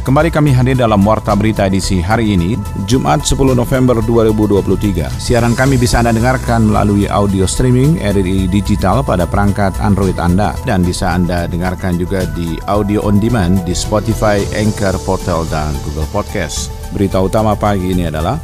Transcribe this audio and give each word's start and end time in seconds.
Kembali 0.00 0.32
kami 0.32 0.56
hadir 0.56 0.80
dalam 0.80 1.04
Warta 1.04 1.36
Berita 1.36 1.68
edisi 1.68 2.00
hari 2.00 2.32
ini, 2.32 2.56
Jumat 2.88 3.20
10 3.20 3.52
November 3.52 4.00
2023. 4.00 5.12
Siaran 5.20 5.52
kami 5.52 5.76
bisa 5.76 6.00
Anda 6.00 6.16
dengarkan 6.16 6.72
melalui 6.72 7.04
audio 7.04 7.44
streaming 7.44 8.00
RRI 8.00 8.48
Digital 8.48 9.04
pada 9.04 9.28
perangkat 9.28 9.76
Android 9.76 10.16
Anda 10.16 10.56
dan 10.64 10.88
bisa 10.88 11.12
Anda 11.12 11.44
dengarkan 11.44 12.00
juga 12.00 12.24
di 12.32 12.56
audio 12.64 13.04
on 13.04 13.20
demand 13.20 13.60
di 13.68 13.76
Spotify, 13.76 14.40
Anchor, 14.56 14.96
Portal, 15.04 15.44
dan 15.52 15.76
Google 15.84 16.08
Podcast. 16.08 16.72
Berita 16.96 17.20
utama 17.20 17.52
pagi 17.52 17.92
ini 17.92 18.08
adalah 18.08 18.40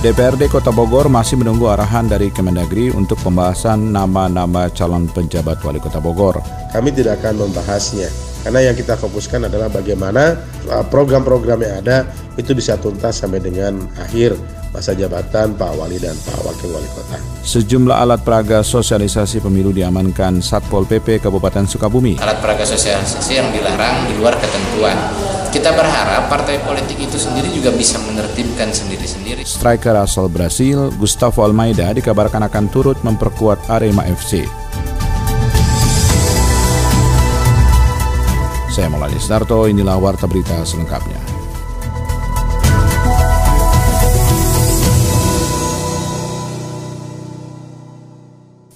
DPRD 0.00 0.48
Kota 0.48 0.72
Bogor 0.72 1.12
masih 1.12 1.36
menunggu 1.36 1.68
arahan 1.68 2.08
dari 2.08 2.32
Kemendagri 2.32 2.88
untuk 2.88 3.20
pembahasan 3.20 3.92
nama-nama 3.92 4.72
calon 4.72 5.04
penjabat 5.12 5.60
wali 5.60 5.76
kota 5.76 6.00
Bogor. 6.00 6.40
Kami 6.72 6.88
tidak 6.88 7.20
akan 7.20 7.44
membahasnya, 7.44 8.08
karena 8.40 8.64
yang 8.64 8.72
kita 8.72 8.96
fokuskan 8.96 9.52
adalah 9.52 9.68
bagaimana 9.68 10.40
uh, 10.72 10.80
program-program 10.88 11.60
yang 11.68 11.84
ada 11.84 12.08
itu 12.40 12.56
bisa 12.56 12.80
tuntas 12.80 13.20
sampai 13.20 13.44
dengan 13.44 13.76
akhir 14.00 14.40
masa 14.72 14.96
jabatan 14.96 15.52
Pak 15.60 15.72
Wali 15.76 16.00
dan 16.00 16.16
Pak 16.16 16.48
Wakil 16.48 16.72
Wali 16.72 16.88
Kota. 16.96 17.20
Sejumlah 17.44 18.00
alat 18.00 18.24
peraga 18.24 18.64
sosialisasi 18.64 19.44
pemilu 19.44 19.68
diamankan 19.68 20.40
Satpol 20.40 20.88
PP 20.88 21.20
Kabupaten 21.20 21.68
Sukabumi. 21.68 22.16
Alat 22.24 22.40
peraga 22.40 22.64
sosialisasi 22.64 23.36
yang 23.36 23.52
dilarang 23.52 24.08
di 24.08 24.16
luar 24.16 24.32
ketentuan 24.40 24.96
kita 25.50 25.74
berharap 25.74 26.30
partai 26.30 26.62
politik 26.62 26.94
itu 26.96 27.18
sendiri 27.18 27.50
juga 27.50 27.74
bisa 27.74 27.98
menertibkan 28.06 28.70
sendiri-sendiri. 28.72 29.42
Striker 29.42 29.98
asal 29.98 30.30
Brasil, 30.30 30.94
Gustavo 30.94 31.44
Almeida 31.44 31.90
dikabarkan 31.90 32.46
akan 32.48 32.64
turut 32.70 32.98
memperkuat 33.04 33.68
Arema 33.68 34.06
FC. 34.06 34.46
Saya 38.70 38.86
Maulani 38.88 39.18
Starto, 39.18 39.68
inilah 39.68 39.98
Warta 39.98 40.24
Berita 40.24 40.62
selengkapnya. 40.64 41.19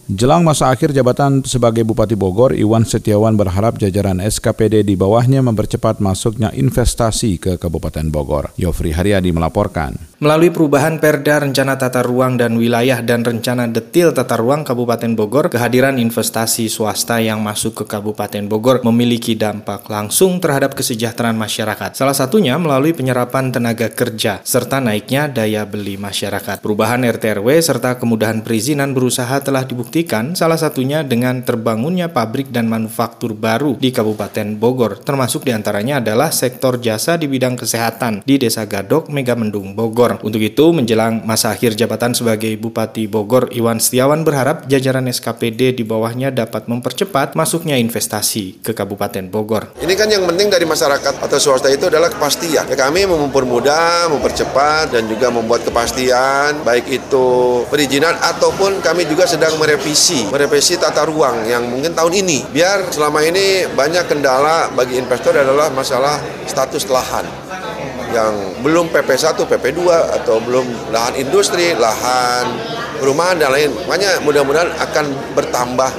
Jelang 0.04 0.44
masa 0.44 0.68
akhir 0.68 0.92
jabatan 0.92 1.40
sebagai 1.48 1.80
Bupati 1.80 2.12
Bogor, 2.12 2.52
Iwan 2.52 2.84
Setiawan 2.84 3.40
berharap 3.40 3.80
jajaran 3.80 4.20
SKPD 4.20 4.84
di 4.84 5.00
bawahnya 5.00 5.40
mempercepat 5.40 5.96
masuknya 6.04 6.52
investasi 6.52 7.40
ke 7.40 7.56
Kabupaten 7.56 8.12
Bogor. 8.12 8.52
Yofri 8.60 8.92
Haryadi 8.92 9.32
melaporkan. 9.32 9.96
Melalui 10.20 10.52
perubahan 10.52 11.00
Perda 11.00 11.40
Rencana 11.40 11.80
Tata 11.80 12.04
Ruang 12.04 12.36
dan 12.36 12.60
Wilayah 12.60 13.00
dan 13.00 13.24
Rencana 13.24 13.64
Detil 13.64 14.12
Tata 14.12 14.36
Ruang 14.36 14.60
Kabupaten 14.60 15.16
Bogor, 15.16 15.48
kehadiran 15.48 15.96
investasi 15.96 16.68
swasta 16.68 17.24
yang 17.24 17.40
masuk 17.40 17.72
ke 17.72 17.84
Kabupaten 17.88 18.44
Bogor 18.44 18.84
memiliki 18.84 19.32
dampak 19.40 19.88
langsung 19.88 20.36
terhadap 20.36 20.76
kesejahteraan 20.76 21.36
masyarakat. 21.40 21.96
Salah 21.96 22.16
satunya 22.16 22.60
melalui 22.60 22.92
penyerapan 22.92 23.56
tenaga 23.56 23.88
kerja 23.88 24.44
serta 24.44 24.84
naiknya 24.84 25.32
daya 25.32 25.64
beli 25.64 25.96
masyarakat. 25.96 26.60
Perubahan 26.60 27.08
RTRW 27.08 27.48
serta 27.64 27.96
kemudahan 27.96 28.44
perizinan 28.44 28.92
berusaha 28.92 29.40
telah 29.40 29.64
dibuktikan 29.64 29.93
dibuktikan 29.94 30.34
salah 30.34 30.58
satunya 30.58 31.06
dengan 31.06 31.46
terbangunnya 31.46 32.10
pabrik 32.10 32.50
dan 32.50 32.66
manufaktur 32.66 33.30
baru 33.30 33.78
di 33.78 33.94
Kabupaten 33.94 34.58
Bogor, 34.58 34.98
termasuk 34.98 35.46
di 35.46 35.54
antaranya 35.54 36.02
adalah 36.02 36.34
sektor 36.34 36.82
jasa 36.82 37.14
di 37.14 37.30
bidang 37.30 37.54
kesehatan 37.54 38.26
di 38.26 38.34
Desa 38.34 38.66
Gadok, 38.66 39.06
Megamendung, 39.14 39.78
Bogor. 39.78 40.18
Untuk 40.26 40.42
itu, 40.42 40.74
menjelang 40.74 41.22
masa 41.22 41.54
akhir 41.54 41.78
jabatan 41.78 42.10
sebagai 42.10 42.50
Bupati 42.58 43.06
Bogor, 43.06 43.54
Iwan 43.54 43.78
Setiawan 43.78 44.26
berharap 44.26 44.66
jajaran 44.66 45.06
SKPD 45.06 45.78
di 45.78 45.86
bawahnya 45.86 46.34
dapat 46.34 46.66
mempercepat 46.66 47.38
masuknya 47.38 47.78
investasi 47.78 48.66
ke 48.66 48.74
Kabupaten 48.74 49.30
Bogor. 49.30 49.78
Ini 49.78 49.94
kan 49.94 50.10
yang 50.10 50.26
penting 50.26 50.50
dari 50.50 50.66
masyarakat 50.66 51.22
atau 51.22 51.38
swasta 51.38 51.70
itu 51.70 51.86
adalah 51.86 52.10
kepastian. 52.10 52.66
Ya, 52.66 52.74
kami 52.74 53.06
mempermudah, 53.06 54.10
mempercepat, 54.10 54.90
dan 54.90 55.06
juga 55.06 55.30
membuat 55.30 55.62
kepastian, 55.62 56.66
baik 56.66 56.90
itu 56.90 57.62
perizinan 57.70 58.18
ataupun 58.18 58.82
kami 58.82 59.06
juga 59.06 59.30
sedang 59.30 59.54
merevisi 59.54 59.83
merevisi, 59.84 60.24
merevisi 60.32 60.80
tata 60.80 61.04
ruang 61.04 61.44
yang 61.44 61.68
mungkin 61.68 61.92
tahun 61.92 62.24
ini. 62.24 62.48
Biar 62.48 62.88
selama 62.88 63.20
ini 63.20 63.68
banyak 63.68 64.08
kendala 64.08 64.72
bagi 64.72 64.96
investor 64.96 65.36
adalah 65.36 65.68
masalah 65.68 66.16
status 66.48 66.88
lahan 66.88 67.28
yang 68.08 68.32
belum 68.64 68.88
PP1, 68.88 69.36
PP2 69.44 69.80
atau 70.24 70.40
belum 70.40 70.88
lahan 70.88 71.20
industri, 71.20 71.76
lahan 71.76 72.48
perumahan 72.96 73.36
dan 73.36 73.52
lain. 73.52 73.76
Makanya 73.84 74.24
mudah-mudahan 74.24 74.72
akan 74.72 75.36
bertambah 75.36 75.90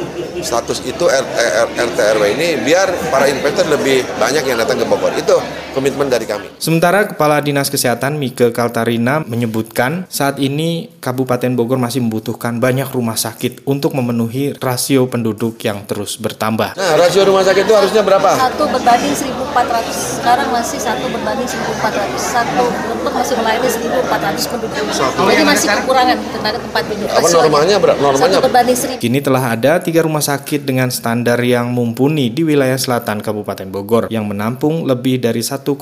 status 0.41 0.83
itu 0.83 1.05
RT, 1.05 1.35
RT 1.77 1.97
RW 2.17 2.23
ini 2.35 2.47
biar 2.63 2.91
para 3.13 3.29
investor 3.29 3.69
lebih 3.69 4.03
banyak 4.19 4.43
yang 4.43 4.57
datang 4.59 4.81
ke 4.81 4.85
Bogor. 4.89 5.13
Itu 5.15 5.37
komitmen 5.75 6.07
dari 6.07 6.23
kami. 6.23 6.55
Sementara 6.57 7.03
Kepala 7.03 7.43
Dinas 7.43 7.67
Kesehatan 7.67 8.15
Mike 8.15 8.55
Kaltarina 8.55 9.21
menyebutkan 9.27 10.07
saat 10.07 10.39
ini 10.39 10.87
Kabupaten 11.03 11.51
Bogor 11.53 11.77
masih 11.77 11.99
membutuhkan 12.01 12.63
banyak 12.63 12.87
rumah 12.95 13.19
sakit 13.19 13.67
untuk 13.67 13.93
memenuhi 13.93 14.55
rasio 14.57 15.05
penduduk 15.11 15.59
yang 15.67 15.83
terus 15.83 16.17
bertambah. 16.17 16.73
Nah, 16.79 16.95
rasio 16.97 17.27
rumah 17.27 17.43
sakit 17.43 17.67
itu 17.67 17.75
harusnya 17.75 18.01
berapa? 18.01 18.39
Satu 18.39 18.65
berbanding 18.71 19.13
1.400. 19.13 20.17
Sekarang 20.23 20.47
masih 20.49 20.79
satu 20.79 21.05
berbanding 21.11 21.45
1.400. 21.45 22.17
Satu 22.17 22.63
lembut 22.89 23.13
masih 23.13 23.35
melayani 23.37 23.69
1.400 23.69 24.51
penduduk. 24.55 24.79
Satu. 24.95 25.19
Jadi 25.27 25.43
masih 25.43 25.67
kekurangan 25.69 26.17
tenaga 26.33 26.57
tempat 26.63 26.83
tidur. 26.89 27.07
Apa 27.11 27.27
normalnya 27.29 27.75
berapa? 27.77 27.99
Normalnya 27.99 28.31
satu 28.31 28.45
berbanding 28.47 28.77
1.000. 28.97 29.03
Kini 29.03 29.19
telah 29.21 29.43
ada 29.53 29.77
tiga 29.83 30.01
rumah 30.07 30.23
sakit 30.25 30.65
dengan 30.65 30.89
standar 30.89 31.37
yang 31.45 31.69
mumpuni 31.69 32.33
di 32.33 32.41
wilayah 32.41 32.81
selatan 32.81 33.21
Kabupaten 33.21 33.69
Bogor 33.69 34.09
yang 34.09 34.25
menampung 34.25 34.89
lebih 34.89 35.21
dari 35.21 35.45
1,5 35.45 35.77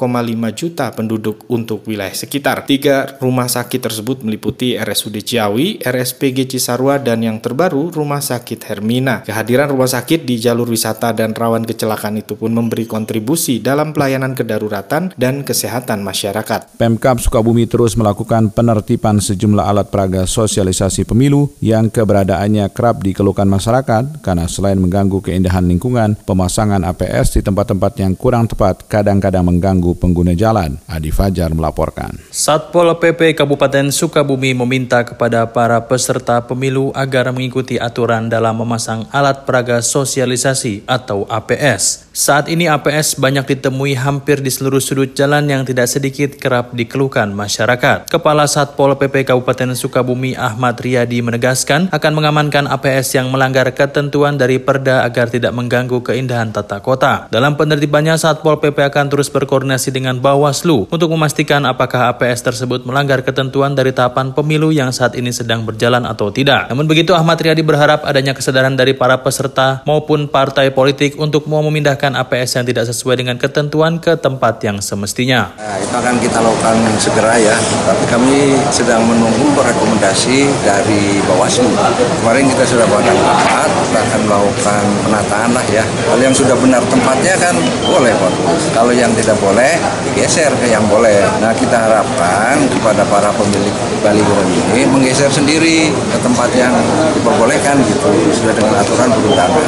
juta 0.52 0.92
penduduk 0.92 1.48
untuk 1.48 1.88
wilayah 1.88 2.12
sekitar. 2.12 2.68
Tiga 2.68 3.16
rumah 3.24 3.48
sakit 3.48 3.80
tersebut 3.80 4.28
meliputi 4.28 4.76
RSUD 4.76 5.24
Ciawi, 5.24 5.80
RSPG 5.80 6.52
Cisarua, 6.52 7.00
dan 7.00 7.24
yang 7.24 7.40
terbaru 7.40 7.88
Rumah 7.88 8.20
Sakit 8.20 8.68
Hermina. 8.68 9.24
Kehadiran 9.24 9.72
rumah 9.72 9.88
sakit 9.88 10.28
di 10.28 10.36
jalur 10.36 10.68
wisata 10.68 11.16
dan 11.16 11.32
rawan 11.32 11.64
kecelakaan 11.64 12.20
itu 12.20 12.36
pun 12.36 12.52
memberi 12.52 12.84
kontribusi 12.84 13.64
dalam 13.64 13.96
pelayanan 13.96 14.36
kedaruratan 14.36 15.16
dan 15.16 15.48
kesehatan 15.48 16.04
masyarakat. 16.04 16.76
Pemkap 16.76 17.24
Sukabumi 17.24 17.70
terus 17.70 17.96
melakukan 17.96 18.52
penertiban 18.52 19.24
sejumlah 19.24 19.64
alat 19.64 19.88
peraga 19.88 20.28
sosialisasi 20.28 21.08
pemilu 21.08 21.54
yang 21.62 21.88
keberadaannya 21.88 22.68
kerap 22.74 23.06
dikeluhkan 23.06 23.48
masyarakat 23.48 24.26
karena 24.34 24.50
selain 24.50 24.82
mengganggu 24.82 25.22
keindahan 25.22 25.62
lingkungan, 25.62 26.18
pemasangan 26.26 26.82
APS 26.90 27.38
di 27.38 27.46
tempat-tempat 27.46 28.02
yang 28.02 28.18
kurang 28.18 28.50
tepat 28.50 28.82
kadang-kadang 28.90 29.46
mengganggu 29.46 29.94
pengguna 29.94 30.34
jalan. 30.34 30.82
Adi 30.90 31.14
Fajar 31.14 31.54
melaporkan. 31.54 32.18
Satpol 32.34 32.98
PP 32.98 33.38
Kabupaten 33.38 33.94
Sukabumi 33.94 34.58
meminta 34.58 35.06
kepada 35.06 35.46
para 35.46 35.78
peserta 35.86 36.42
pemilu 36.42 36.90
agar 36.98 37.30
mengikuti 37.30 37.78
aturan 37.78 38.26
dalam 38.26 38.58
memasang 38.58 39.06
alat 39.14 39.46
peraga 39.46 39.86
sosialisasi 39.86 40.82
atau 40.90 41.30
APS. 41.30 42.03
Saat 42.14 42.46
ini 42.46 42.70
APS 42.70 43.18
banyak 43.18 43.58
ditemui 43.58 43.98
hampir 43.98 44.38
di 44.38 44.54
seluruh 44.54 44.78
sudut 44.78 45.18
jalan 45.18 45.50
yang 45.50 45.66
tidak 45.66 45.90
sedikit 45.90 46.38
kerap 46.38 46.70
dikeluhkan 46.70 47.34
masyarakat. 47.34 48.06
Kepala 48.06 48.46
Satpol 48.46 48.94
PP 49.02 49.26
Kabupaten 49.34 49.74
Sukabumi 49.74 50.38
Ahmad 50.38 50.78
Riyadi 50.78 51.26
menegaskan 51.26 51.90
akan 51.90 52.12
mengamankan 52.14 52.70
APS 52.70 53.18
yang 53.18 53.34
melanggar 53.34 53.66
ketentuan 53.74 54.38
dari 54.38 54.62
Perda 54.62 55.02
agar 55.10 55.34
tidak 55.34 55.58
mengganggu 55.58 56.06
keindahan 56.06 56.54
tata 56.54 56.86
kota. 56.86 57.26
Dalam 57.34 57.58
penertibannya, 57.58 58.14
Satpol 58.14 58.62
PP 58.62 58.94
akan 58.94 59.10
terus 59.10 59.34
berkoordinasi 59.34 59.90
dengan 59.90 60.22
Bawaslu 60.22 60.94
untuk 60.94 61.10
memastikan 61.10 61.66
apakah 61.66 62.14
APS 62.14 62.46
tersebut 62.46 62.86
melanggar 62.86 63.26
ketentuan 63.26 63.74
dari 63.74 63.90
tahapan 63.90 64.38
pemilu 64.38 64.70
yang 64.70 64.94
saat 64.94 65.18
ini 65.18 65.34
sedang 65.34 65.66
berjalan 65.66 66.06
atau 66.06 66.30
tidak. 66.30 66.70
Namun 66.70 66.86
begitu, 66.86 67.18
Ahmad 67.18 67.42
Riyadi 67.42 67.66
berharap 67.66 68.06
adanya 68.06 68.38
kesadaran 68.38 68.78
dari 68.78 68.94
para 68.94 69.18
peserta 69.26 69.82
maupun 69.90 70.30
partai 70.30 70.70
politik 70.70 71.18
untuk 71.18 71.50
mau 71.50 71.66
memindahkan 71.66 72.03
memindahkan 72.04 72.20
APS 72.20 72.60
yang 72.60 72.66
tidak 72.68 72.86
sesuai 72.92 73.16
dengan 73.16 73.36
ketentuan 73.40 73.96
ke 73.96 74.20
tempat 74.20 74.60
yang 74.60 74.78
semestinya. 74.84 75.56
Nah, 75.56 75.80
itu 75.80 75.96
akan 75.96 76.16
kita 76.20 76.40
lakukan 76.44 76.76
segera 77.00 77.40
ya, 77.40 77.56
tapi 77.88 78.04
kami 78.12 78.60
sedang 78.76 79.08
menunggu 79.08 79.56
rekomendasi 79.56 80.52
dari 80.68 81.24
Bawaslu. 81.24 81.72
Kemarin 82.20 82.52
kita 82.52 82.64
sudah 82.68 82.86
buatkan 82.92 83.16
rapat, 83.16 83.70
kita 83.88 84.00
akan 84.04 84.22
melakukan 84.28 84.84
penataan 85.08 85.50
lah 85.56 85.66
ya. 85.72 85.84
Kalau 86.04 86.20
yang 86.20 86.36
sudah 86.36 86.56
benar 86.60 86.84
tempatnya 86.92 87.36
kan 87.40 87.56
boleh 87.88 88.12
Pak. 88.20 88.34
Kalau 88.76 88.92
yang 88.92 89.12
tidak 89.16 89.40
boleh, 89.40 89.80
digeser 90.12 90.52
ke 90.60 90.68
yang 90.68 90.84
boleh. 90.92 91.24
Nah 91.40 91.56
kita 91.56 91.88
harapkan 91.88 92.60
kepada 92.68 93.08
para 93.08 93.32
pemilik 93.32 93.72
baliho 94.04 94.36
ini 94.76 94.84
menggeser 94.90 95.32
sendiri 95.32 95.88
ke 95.88 96.18
tempat 96.20 96.52
yang 96.58 96.76
diperbolehkan 97.16 97.80
gitu, 97.88 98.12
sesuai 98.36 98.60
dengan 98.60 98.76
aturan 98.84 99.08
perundangan. 99.16 99.64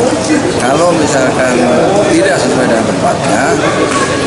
Kalau 0.60 0.90
misalkan 0.98 1.54
tidak 2.12 2.25
sesuai 2.34 2.66
dengan 2.66 2.86
tempatnya, 2.90 3.42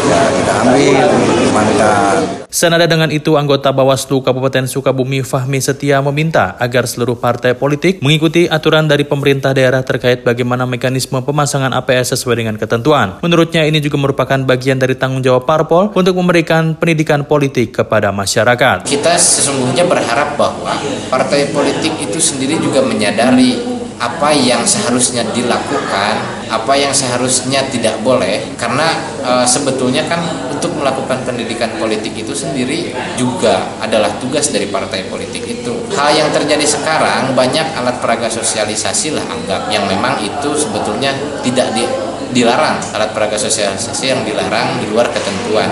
ya 0.06 0.20
kita 0.30 0.52
ambil, 0.62 1.08
dimankan. 1.42 2.16
Senada 2.48 2.88
dengan 2.88 3.12
itu, 3.12 3.36
anggota 3.36 3.68
Bawaslu 3.76 4.24
Kabupaten 4.24 4.64
Sukabumi 4.64 5.20
Fahmi 5.20 5.60
Setia 5.60 6.00
meminta 6.00 6.56
agar 6.56 6.88
seluruh 6.88 7.20
partai 7.20 7.52
politik 7.52 8.00
mengikuti 8.00 8.48
aturan 8.48 8.88
dari 8.88 9.04
pemerintah 9.04 9.52
daerah 9.52 9.84
terkait 9.84 10.24
bagaimana 10.24 10.64
mekanisme 10.64 11.20
pemasangan 11.20 11.76
APS 11.76 12.16
sesuai 12.16 12.40
dengan 12.40 12.56
ketentuan. 12.56 13.20
Menurutnya 13.20 13.68
ini 13.68 13.84
juga 13.84 14.00
merupakan 14.00 14.40
bagian 14.48 14.80
dari 14.80 14.96
tanggung 14.96 15.20
jawab 15.20 15.44
parpol 15.44 15.92
untuk 15.92 16.16
memberikan 16.16 16.72
pendidikan 16.72 17.28
politik 17.28 17.84
kepada 17.84 18.16
masyarakat. 18.16 18.88
Kita 18.88 19.12
sesungguhnya 19.20 19.84
berharap 19.84 20.40
bahwa 20.40 20.72
partai 21.12 21.52
politik 21.52 22.00
itu 22.00 22.16
sendiri 22.16 22.56
juga 22.64 22.80
menyadari 22.80 23.60
apa 24.00 24.30
yang 24.32 24.64
seharusnya 24.64 25.26
dilakukan, 25.34 26.37
apa 26.48 26.74
yang 26.74 26.90
seharusnya 26.90 27.64
tidak 27.68 28.00
boleh, 28.00 28.56
karena 28.56 28.88
e, 29.20 29.32
sebetulnya 29.44 30.04
kan 30.08 30.20
untuk 30.50 30.74
melakukan 30.74 31.22
pendidikan 31.22 31.70
politik 31.78 32.16
itu 32.18 32.34
sendiri 32.34 32.90
juga 33.14 33.78
adalah 33.78 34.10
tugas 34.18 34.50
dari 34.50 34.66
partai 34.66 35.06
politik 35.06 35.46
itu. 35.46 35.72
Hal 35.94 36.10
yang 36.16 36.32
terjadi 36.34 36.66
sekarang 36.66 37.36
banyak 37.38 37.78
alat 37.78 38.02
peraga 38.02 38.26
sosialisasi 38.26 39.14
lah 39.14 39.24
anggap 39.28 39.70
yang 39.70 39.86
memang 39.86 40.18
itu 40.24 40.50
sebetulnya 40.58 41.14
tidak 41.46 41.70
di, 41.76 41.86
dilarang. 42.34 42.82
Alat 42.96 43.14
peraga 43.14 43.38
sosialisasi 43.38 44.04
yang 44.10 44.20
dilarang 44.26 44.82
di 44.82 44.90
luar 44.90 45.12
ketentuan 45.14 45.70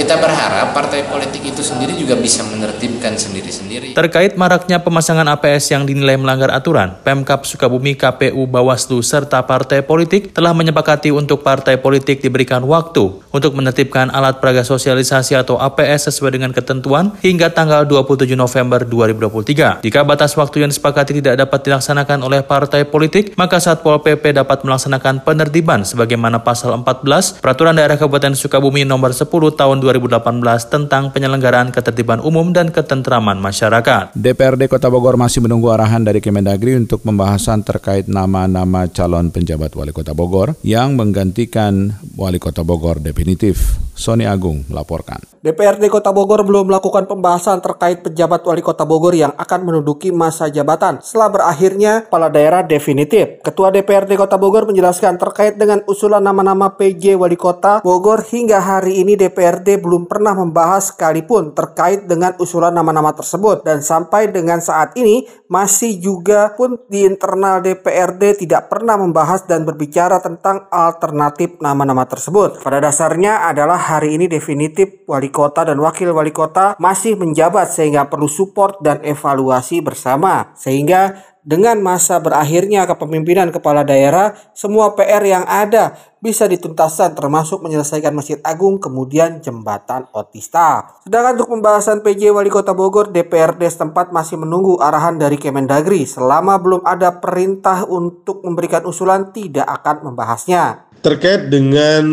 kita 0.00 0.16
berharap 0.16 0.72
partai 0.72 1.04
politik 1.04 1.44
itu 1.44 1.60
sendiri 1.60 1.92
juga 1.92 2.16
bisa 2.16 2.40
menertibkan 2.48 3.20
sendiri-sendiri. 3.20 3.92
Terkait 3.92 4.32
maraknya 4.32 4.80
pemasangan 4.80 5.28
APS 5.36 5.76
yang 5.76 5.84
dinilai 5.84 6.16
melanggar 6.16 6.48
aturan, 6.56 6.96
Pemkap 7.04 7.44
Sukabumi, 7.44 7.92
KPU, 8.00 8.48
Bawaslu, 8.48 9.04
serta 9.04 9.44
partai 9.44 9.84
politik 9.84 10.32
telah 10.32 10.56
menyepakati 10.56 11.12
untuk 11.12 11.44
partai 11.44 11.76
politik 11.76 12.24
diberikan 12.24 12.64
waktu 12.64 13.12
untuk 13.28 13.52
menertibkan 13.52 14.08
alat 14.08 14.40
peraga 14.40 14.64
sosialisasi 14.64 15.36
atau 15.36 15.60
APS 15.60 16.08
sesuai 16.08 16.40
dengan 16.40 16.56
ketentuan 16.56 17.12
hingga 17.20 17.52
tanggal 17.52 17.84
27 17.84 18.32
November 18.32 18.88
2023. 18.88 19.84
Jika 19.84 20.00
batas 20.08 20.32
waktu 20.32 20.64
yang 20.64 20.72
disepakati 20.72 21.20
tidak 21.20 21.36
dapat 21.36 21.60
dilaksanakan 21.68 22.24
oleh 22.24 22.40
partai 22.40 22.88
politik, 22.88 23.36
maka 23.36 23.60
Satpol 23.60 24.00
PP 24.00 24.32
dapat 24.32 24.64
melaksanakan 24.64 25.28
penertiban 25.28 25.84
sebagaimana 25.84 26.40
pasal 26.40 26.72
14 26.80 27.44
Peraturan 27.44 27.76
Daerah 27.76 28.00
Kabupaten 28.00 28.32
Sukabumi 28.32 28.88
nomor 28.88 29.12
10 29.12 29.28
tahun 29.28 29.89
2018 29.90 30.70
tentang 30.70 31.10
penyelenggaraan 31.10 31.74
ketertiban 31.74 32.22
umum 32.22 32.54
dan 32.54 32.70
ketentraman 32.70 33.42
masyarakat. 33.42 34.14
DPRD 34.14 34.70
Kota 34.70 34.86
Bogor 34.86 35.18
masih 35.18 35.42
menunggu 35.42 35.74
arahan 35.74 36.06
dari 36.06 36.22
Kemendagri 36.22 36.78
untuk 36.78 37.02
pembahasan 37.02 37.66
terkait 37.66 38.06
nama-nama 38.06 38.86
calon 38.86 39.34
penjabat 39.34 39.74
wali 39.74 39.90
kota 39.90 40.14
Bogor 40.14 40.54
yang 40.62 40.94
menggantikan 40.94 41.98
wali 42.14 42.38
kota 42.38 42.62
Bogor 42.62 43.02
definitif. 43.02 43.82
Sony 44.00 44.24
Agung 44.24 44.64
melaporkan. 44.72 45.20
DPRD 45.40 45.88
Kota 45.88 46.12
Bogor 46.12 46.44
belum 46.44 46.68
melakukan 46.68 47.04
pembahasan 47.08 47.64
terkait 47.64 48.00
pejabat 48.04 48.44
wali 48.44 48.60
kota 48.60 48.84
Bogor 48.84 49.16
yang 49.16 49.32
akan 49.36 49.60
menduduki 49.64 50.12
masa 50.12 50.52
jabatan 50.52 51.00
setelah 51.00 51.32
berakhirnya 51.32 52.04
kepala 52.08 52.28
daerah 52.28 52.60
definitif. 52.64 53.40
Ketua 53.40 53.72
DPRD 53.72 54.20
Kota 54.20 54.36
Bogor 54.36 54.68
menjelaskan 54.68 55.16
terkait 55.16 55.56
dengan 55.56 55.80
usulan 55.84 56.20
nama-nama 56.20 56.76
PJ 56.76 57.16
wali 57.16 57.40
kota 57.40 57.80
Bogor 57.80 58.24
hingga 58.24 58.60
hari 58.60 59.00
ini 59.00 59.16
DPRD 59.16 59.79
belum 59.80 60.06
pernah 60.06 60.36
membahas 60.36 60.92
sekalipun 60.92 61.56
terkait 61.56 62.04
dengan 62.04 62.36
usulan 62.36 62.70
nama-nama 62.70 63.16
tersebut 63.16 63.64
dan 63.64 63.80
sampai 63.80 64.28
dengan 64.28 64.60
saat 64.60 64.92
ini 64.94 65.24
masih 65.48 65.98
juga 65.98 66.52
pun 66.54 66.78
di 66.86 67.08
internal 67.08 67.64
DPRD 67.64 68.44
tidak 68.46 68.68
pernah 68.68 69.00
membahas 69.00 69.48
dan 69.48 69.64
berbicara 69.64 70.20
tentang 70.20 70.68
alternatif 70.68 71.56
nama-nama 71.58 72.04
tersebut. 72.04 72.60
Pada 72.60 72.78
dasarnya 72.78 73.48
adalah 73.48 73.80
hari 73.80 74.20
ini 74.20 74.28
definitif 74.28 75.02
wali 75.08 75.32
kota 75.32 75.64
dan 75.64 75.80
wakil 75.80 76.12
wali 76.12 76.30
kota 76.30 76.76
masih 76.78 77.16
menjabat 77.16 77.72
sehingga 77.72 78.06
perlu 78.06 78.28
support 78.28 78.78
dan 78.84 79.00
evaluasi 79.00 79.80
bersama. 79.80 80.52
Sehingga 80.54 81.29
dengan 81.50 81.82
masa 81.82 82.22
berakhirnya 82.22 82.86
kepemimpinan 82.86 83.50
kepala 83.50 83.82
daerah, 83.82 84.38
semua 84.54 84.94
PR 84.94 85.18
yang 85.26 85.42
ada 85.50 85.98
bisa 86.22 86.46
dituntaskan 86.46 87.18
termasuk 87.18 87.58
menyelesaikan 87.66 88.14
Masjid 88.14 88.38
Agung 88.46 88.78
kemudian 88.78 89.42
jembatan 89.42 90.06
Otista. 90.14 90.94
Sedangkan 91.02 91.42
untuk 91.42 91.58
pembahasan 91.58 92.06
PJ 92.06 92.30
Wali 92.30 92.54
Kota 92.54 92.70
Bogor, 92.70 93.10
DPRD 93.10 93.66
setempat 93.66 94.14
masih 94.14 94.38
menunggu 94.38 94.78
arahan 94.78 95.18
dari 95.18 95.42
Kemendagri. 95.42 96.06
Selama 96.06 96.54
belum 96.62 96.86
ada 96.86 97.18
perintah 97.18 97.82
untuk 97.82 98.46
memberikan 98.46 98.86
usulan 98.86 99.34
tidak 99.34 99.66
akan 99.66 100.06
membahasnya. 100.06 100.86
Terkait 101.02 101.50
dengan 101.50 102.04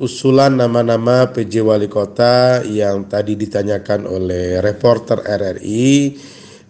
usulan 0.00 0.56
nama-nama 0.56 1.28
PJ 1.36 1.60
Wali 1.60 1.90
Kota 1.90 2.64
yang 2.64 3.10
tadi 3.10 3.36
ditanyakan 3.36 4.06
oleh 4.06 4.62
reporter 4.62 5.20
RRI, 5.20 6.14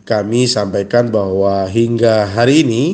kami 0.06 0.46
sampaikan 0.46 1.10
bahwa 1.10 1.66
hingga 1.66 2.30
hari 2.30 2.62
ini 2.62 2.84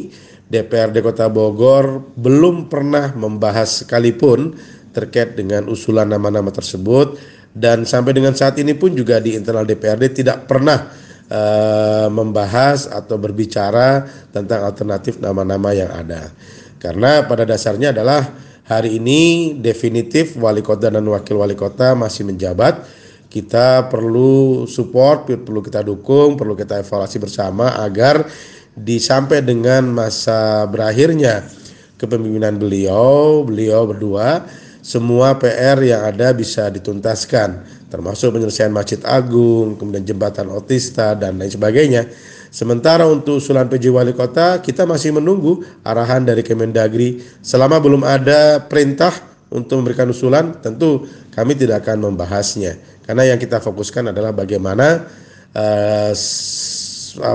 DPRD 0.48 1.04
Kota 1.04 1.28
Bogor 1.28 2.00
belum 2.16 2.72
pernah 2.72 3.12
membahas 3.12 3.84
sekalipun 3.84 4.56
terkait 4.96 5.36
dengan 5.36 5.68
usulan 5.68 6.08
nama-nama 6.08 6.48
tersebut 6.48 7.20
dan 7.52 7.84
sampai 7.84 8.16
dengan 8.16 8.32
saat 8.32 8.56
ini 8.56 8.72
pun 8.72 8.96
juga 8.96 9.20
di 9.20 9.36
internal 9.36 9.68
DPRD 9.68 10.24
tidak 10.24 10.48
pernah 10.48 10.88
uh, 11.28 12.08
membahas 12.08 12.88
atau 12.88 13.20
berbicara 13.20 14.08
tentang 14.32 14.64
alternatif 14.64 15.20
nama-nama 15.20 15.76
yang 15.76 15.92
ada. 15.92 16.32
Karena 16.80 17.28
pada 17.28 17.44
dasarnya 17.44 17.92
adalah 17.92 18.24
hari 18.64 18.96
ini 18.96 19.52
definitif 19.60 20.34
wali 20.40 20.64
kota 20.64 20.88
dan 20.88 21.04
wakil 21.04 21.44
wali 21.44 21.54
kota 21.56 21.92
masih 21.92 22.24
menjabat. 22.24 23.01
Kita 23.32 23.88
perlu 23.88 24.68
support, 24.68 25.24
perlu 25.24 25.64
kita 25.64 25.80
dukung, 25.80 26.36
perlu 26.36 26.52
kita 26.52 26.84
evaluasi 26.84 27.16
bersama 27.16 27.80
agar 27.80 28.28
di 28.76 29.00
sampai 29.00 29.40
dengan 29.40 29.88
masa 29.88 30.68
berakhirnya 30.68 31.40
kepemimpinan 31.96 32.60
beliau, 32.60 33.40
beliau 33.40 33.88
berdua, 33.88 34.44
semua 34.84 35.32
PR 35.40 35.80
yang 35.80 36.04
ada 36.04 36.36
bisa 36.36 36.68
dituntaskan, 36.68 37.64
termasuk 37.88 38.36
penyelesaian 38.36 38.68
Masjid 38.68 39.00
Agung, 39.00 39.80
kemudian 39.80 40.04
jembatan 40.04 40.52
Otista 40.52 41.16
dan 41.16 41.40
lain 41.40 41.48
sebagainya. 41.48 42.12
Sementara 42.52 43.08
untuk 43.08 43.40
usulan 43.40 43.64
PJ 43.64 43.88
Wali 43.88 44.12
Kota, 44.12 44.60
kita 44.60 44.84
masih 44.84 45.16
menunggu 45.16 45.64
arahan 45.80 46.20
dari 46.20 46.44
Kemendagri. 46.44 47.24
Selama 47.40 47.80
belum 47.80 48.04
ada 48.04 48.60
perintah 48.60 49.16
untuk 49.48 49.80
memberikan 49.80 50.12
usulan, 50.12 50.60
tentu 50.60 51.08
kami 51.32 51.56
tidak 51.56 51.88
akan 51.88 52.12
membahasnya. 52.12 52.91
Karena 53.02 53.22
yang 53.26 53.38
kita 53.38 53.58
fokuskan 53.58 54.14
adalah 54.14 54.30
bagaimana 54.30 55.06
uh, 55.52 56.12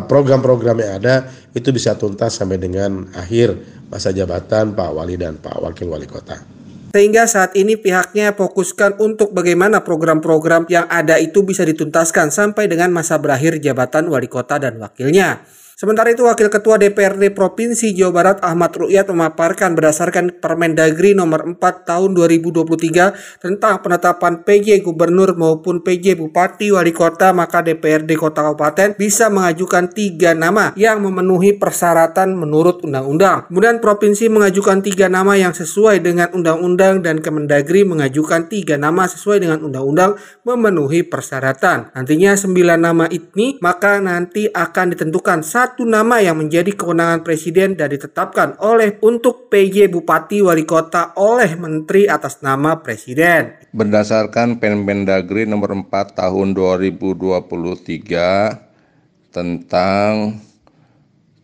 program-program 0.07 0.77
yang 0.81 0.91
ada 1.03 1.27
itu 1.53 1.69
bisa 1.69 1.93
tuntas 2.00 2.39
sampai 2.39 2.57
dengan 2.57 3.09
akhir 3.13 3.53
masa 3.91 4.12
jabatan 4.12 4.74
Pak 4.74 4.89
Wali 4.93 5.15
dan 5.19 5.38
Pak 5.38 5.57
Wakil 5.59 5.88
Wali 5.88 6.07
Kota. 6.07 6.57
Sehingga 6.97 7.27
saat 7.27 7.53
ini 7.53 7.75
pihaknya 7.75 8.33
fokuskan 8.33 8.97
untuk 9.03 9.36
bagaimana 9.36 9.83
program-program 9.83 10.65
yang 10.71 10.88
ada 10.88 11.19
itu 11.19 11.43
bisa 11.43 11.67
dituntaskan 11.67 12.31
sampai 12.31 12.71
dengan 12.71 12.89
masa 12.95 13.19
berakhir 13.19 13.59
jabatan 13.59 14.07
wali 14.07 14.25
kota 14.25 14.57
dan 14.57 14.79
wakilnya. 14.79 15.43
Sementara 15.77 16.10
itu 16.10 16.25
Wakil 16.25 16.50
Ketua 16.50 16.81
DPRD 16.81 17.38
Provinsi 17.38 17.93
Jawa 17.93 18.10
Barat 18.10 18.38
Ahmad 18.41 18.74
Rukyat 18.74 19.13
memaparkan 19.13 19.77
berdasarkan 19.77 20.41
Permendagri 20.41 21.13
nomor 21.13 21.46
4 21.46 21.86
tahun 21.86 22.17
2023 22.17 23.38
tentang 23.38 23.86
penetapan 23.86 24.41
PJ 24.41 24.81
Gubernur 24.81 25.38
maupun 25.38 25.86
PJ 25.86 26.17
Bupati 26.17 26.74
Wali 26.74 26.89
Kota 26.89 27.29
maka 27.29 27.62
DPRD 27.62 28.10
Kota 28.17 28.41
Kabupaten 28.41 28.98
bisa 28.98 29.29
mengajukan 29.29 29.93
tiga 29.93 30.34
nama 30.34 30.74
yang 30.74 30.98
memenuhi 30.98 31.62
persyaratan 31.62 32.34
menurut 32.34 32.81
undang-undang. 32.81 33.46
Kemudian 33.46 33.77
Provinsi 33.77 34.34
mengajukan 34.34 34.81
tiga 34.81 35.13
nama 35.13 35.38
yang 35.38 35.53
sesuai 35.53 36.01
dengan 36.01 36.34
undang-undang 36.34 37.05
dan 37.05 37.22
Kemendagri 37.22 37.86
mengajukan 37.86 38.50
tiga 38.50 38.81
nama 38.81 39.05
sesuai 39.05 39.46
dengan 39.46 39.62
undang-undang 39.62 40.17
memenuhi 40.41 41.05
persyaratan. 41.05 41.93
Nantinya 41.93 42.34
sembilan 42.34 42.81
nama 42.81 43.05
ini 43.13 43.62
maka 43.62 44.01
nanti 44.01 44.50
akan 44.50 44.98
ditentukan 44.98 45.46
satu 45.46 45.66
satu 45.67 45.83
nama 45.83 46.24
yang 46.24 46.39
menjadi 46.39 46.79
kewenangan 46.79 47.27
Presiden 47.27 47.75
dan 47.75 47.91
ditetapkan 47.91 48.55
oleh 48.63 49.03
untuk 49.03 49.51
PJ 49.51 49.91
Bupati 49.91 50.39
Wali 50.39 50.63
Kota 50.63 51.12
oleh 51.19 51.59
Menteri 51.59 52.07
atas 52.07 52.39
nama 52.39 52.79
Presiden. 52.79 53.67
Berdasarkan 53.75 54.63
Permendagri 54.63 55.43
nomor 55.43 55.75
4 55.75 56.24
tahun 56.24 56.55
2023 56.55 59.36
tentang 59.36 60.39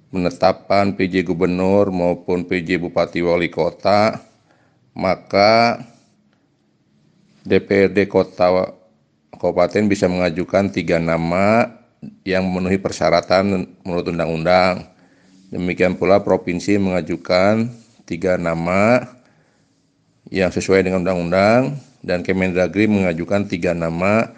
penetapan 0.07 0.95
PJ 0.95 1.27
Gubernur 1.27 1.91
maupun 1.91 2.47
PJ 2.47 2.79
Bupati 2.79 3.19
Wali 3.19 3.51
Kota, 3.51 4.23
maka 4.95 5.83
DPRD 7.43 8.07
Kota 8.07 8.71
Kabupaten 9.35 9.83
bisa 9.91 10.07
mengajukan 10.07 10.71
tiga 10.71 10.95
nama 10.95 11.82
yang 12.23 12.47
memenuhi 12.47 12.79
persyaratan 12.79 13.67
menurut 13.83 14.05
undang-undang. 14.09 14.87
Demikian 15.53 15.99
pula 15.99 16.23
provinsi 16.25 16.81
mengajukan 16.81 17.69
tiga 18.09 18.41
nama 18.41 19.05
yang 20.33 20.49
sesuai 20.49 20.81
dengan 20.81 21.05
undang-undang 21.05 21.77
dan 22.01 22.25
Kemendagri 22.25 22.89
mengajukan 22.89 23.45
tiga 23.45 23.77
nama 23.77 24.33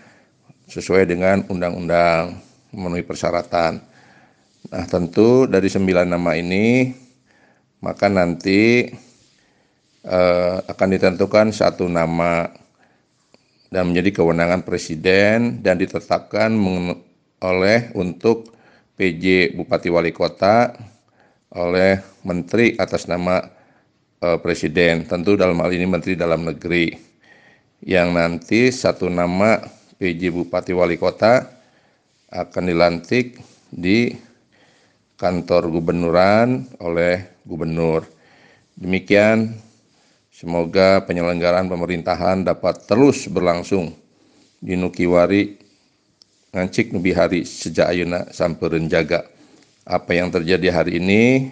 sesuai 0.68 1.08
dengan 1.08 1.46
undang-undang 1.48 2.42
memenuhi 2.76 3.06
persyaratan. 3.08 3.80
Nah, 4.66 4.86
tentu 4.90 5.46
dari 5.46 5.70
sembilan 5.70 6.10
nama 6.10 6.36
ini, 6.36 6.90
maka 7.80 8.10
nanti 8.10 8.90
eh, 10.04 10.58
akan 10.66 10.88
ditentukan 10.90 11.54
satu 11.54 11.86
nama 11.86 12.50
dan 13.70 13.92
menjadi 13.92 14.22
kewenangan 14.22 14.64
presiden 14.64 15.62
dan 15.62 15.78
ditetapkan 15.78 16.54
oleh 17.44 17.92
untuk 17.98 18.56
PJ 18.96 19.56
Bupati 19.56 19.92
Wali 19.92 20.16
Kota 20.16 20.72
oleh 21.56 22.00
menteri 22.24 22.76
atas 22.80 23.08
nama 23.08 23.44
eh, 24.24 24.38
presiden. 24.40 25.08
Tentu 25.08 25.36
dalam 25.36 25.60
hal 25.60 25.72
ini 25.76 25.88
Menteri 25.88 26.16
Dalam 26.16 26.48
Negeri 26.48 26.96
yang 27.84 28.16
nanti 28.16 28.72
satu 28.72 29.12
nama 29.12 29.60
PJ 30.00 30.32
Bupati 30.32 30.72
Wali 30.72 30.96
Kota 30.96 31.44
akan 32.32 32.64
dilantik 32.68 33.40
di 33.72 34.12
kantor 35.16 35.72
gubernuran 35.72 36.68
oleh 36.84 37.40
gubernur. 37.48 38.04
Demikian, 38.76 39.56
semoga 40.28 41.00
penyelenggaraan 41.08 41.72
pemerintahan 41.72 42.44
dapat 42.44 42.84
terus 42.84 43.32
berlangsung 43.32 43.96
di 44.60 44.76
Nukiwari, 44.76 45.56
Ngancik 46.56 46.96
Nubihari 46.96 47.44
sejak 47.44 47.92
Ayuna 47.92 48.32
sampai 48.32 48.80
Renjaga. 48.80 49.28
Apa 49.84 50.16
yang 50.16 50.32
terjadi 50.32 50.72
hari 50.72 51.04
ini 51.04 51.52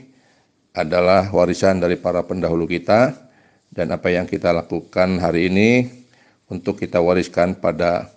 adalah 0.72 1.27
warisan 1.27 1.83
dari 1.83 2.00
para 2.00 2.24
pendahulu 2.24 2.63
kita 2.63 3.12
dan 3.67 3.91
apa 3.91 4.07
yang 4.10 4.24
kita 4.24 4.55
lakukan 4.55 5.19
hari 5.19 5.51
ini 5.51 5.91
untuk 6.48 6.79
kita 6.79 7.03
wariskan 7.03 7.60
pada 7.60 8.07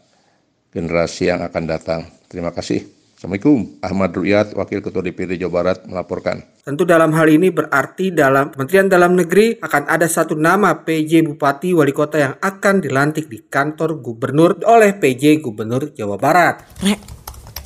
generasi 0.71 1.26
yang 1.26 1.43
akan 1.43 1.64
datang. 1.66 2.07
Terima 2.31 2.55
kasih. 2.55 2.96
Assalamualaikum. 3.26 3.83
Ahmad 3.83 4.14
Ruyat, 4.14 4.54
Wakil 4.54 4.78
Ketua 4.78 5.02
DPD 5.02 5.35
Jawa 5.42 5.50
Barat 5.59 5.83
melaporkan. 5.83 6.47
Tentu 6.62 6.87
dalam 6.87 7.11
hal 7.11 7.26
ini 7.26 7.50
berarti 7.50 8.14
dalam 8.14 8.54
Kementerian 8.54 8.87
Dalam 8.87 9.18
Negeri 9.18 9.59
akan 9.59 9.83
ada 9.90 10.06
satu 10.06 10.38
nama 10.38 10.87
PJ 10.87 11.26
Bupati 11.26 11.75
Wali 11.75 11.90
Kota 11.90 12.23
yang 12.23 12.38
akan 12.38 12.78
dilantik 12.78 13.26
di 13.26 13.42
kantor 13.50 13.99
gubernur 13.99 14.62
oleh 14.62 14.95
PJ 14.95 15.42
Gubernur 15.42 15.90
Jawa 15.90 16.14
Barat. 16.14 16.71
Rek, 16.78 17.02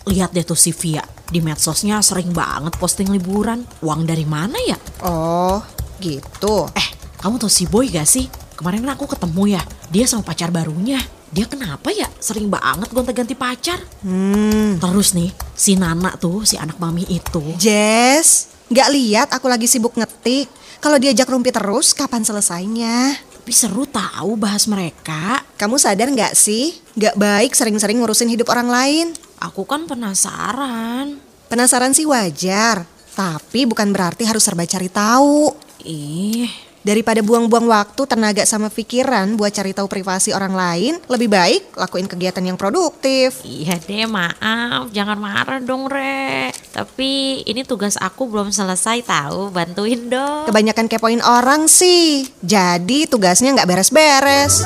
lihat 0.09 0.33
deh 0.33 0.49
tuh 0.49 0.57
si 0.57 0.73
Via. 0.73 1.05
Di 1.29 1.45
medsosnya 1.45 2.01
sering 2.01 2.33
banget 2.33 2.81
posting 2.81 3.13
liburan. 3.13 3.61
Uang 3.85 4.09
dari 4.09 4.25
mana 4.25 4.57
ya? 4.65 4.81
Oh, 5.05 5.61
gitu. 6.01 6.73
Eh, 6.73 6.89
kamu 7.21 7.37
tau 7.37 7.53
si 7.53 7.69
Boy 7.69 7.93
gak 7.93 8.09
sih? 8.09 8.33
Kemarin 8.57 8.89
aku 8.89 9.05
ketemu 9.05 9.61
ya, 9.61 9.63
dia 9.93 10.09
sama 10.09 10.25
pacar 10.25 10.49
barunya 10.49 11.20
dia 11.31 11.47
kenapa 11.47 11.95
ya 11.95 12.11
sering 12.19 12.51
banget 12.51 12.91
gonta-ganti 12.91 13.39
pacar? 13.39 13.79
Hmm. 14.03 14.83
Terus 14.83 15.15
nih, 15.15 15.31
si 15.55 15.79
Nana 15.79 16.19
tuh, 16.19 16.43
si 16.43 16.59
anak 16.59 16.83
mami 16.83 17.07
itu. 17.07 17.55
Jess, 17.55 18.51
gak 18.67 18.91
lihat 18.91 19.31
aku 19.31 19.47
lagi 19.47 19.71
sibuk 19.71 19.95
ngetik. 19.95 20.51
Kalau 20.83 20.99
diajak 20.99 21.31
rumpi 21.31 21.55
terus, 21.55 21.95
kapan 21.95 22.27
selesainya? 22.27 23.15
Tapi 23.15 23.53
seru 23.55 23.87
tahu 23.87 24.35
bahas 24.35 24.67
mereka. 24.67 25.47
Kamu 25.55 25.79
sadar 25.79 26.11
gak 26.11 26.35
sih? 26.35 26.75
Gak 26.99 27.15
baik 27.15 27.55
sering-sering 27.55 28.03
ngurusin 28.03 28.33
hidup 28.35 28.51
orang 28.51 28.67
lain. 28.67 29.07
Aku 29.39 29.63
kan 29.63 29.87
penasaran. 29.87 31.23
Penasaran 31.47 31.95
sih 31.95 32.07
wajar, 32.07 32.87
tapi 33.15 33.67
bukan 33.71 33.91
berarti 33.95 34.27
harus 34.27 34.43
serba 34.43 34.67
cari 34.67 34.87
tahu. 34.87 35.51
Ih, 35.83 36.51
Daripada 36.81 37.21
buang-buang 37.21 37.69
waktu, 37.69 38.09
tenaga 38.09 38.41
sama 38.49 38.73
pikiran 38.73 39.37
buat 39.37 39.53
cari 39.53 39.77
tahu 39.77 39.85
privasi 39.85 40.33
orang 40.33 40.57
lain, 40.57 40.97
lebih 41.13 41.29
baik 41.29 41.77
lakuin 41.77 42.09
kegiatan 42.09 42.41
yang 42.41 42.57
produktif. 42.57 43.45
Iya 43.45 43.77
deh, 43.77 44.09
maaf. 44.09 44.89
Jangan 44.89 45.21
marah 45.21 45.61
dong, 45.61 45.93
Re. 45.93 46.49
Tapi 46.73 47.45
ini 47.45 47.69
tugas 47.69 48.01
aku 48.01 48.25
belum 48.33 48.49
selesai 48.49 49.05
tahu, 49.05 49.53
bantuin 49.53 50.09
dong. 50.09 50.49
Kebanyakan 50.49 50.89
kepoin 50.89 51.21
orang 51.21 51.69
sih. 51.69 52.25
Jadi 52.41 53.05
tugasnya 53.05 53.53
nggak 53.61 53.69
beres-beres. 53.69 54.65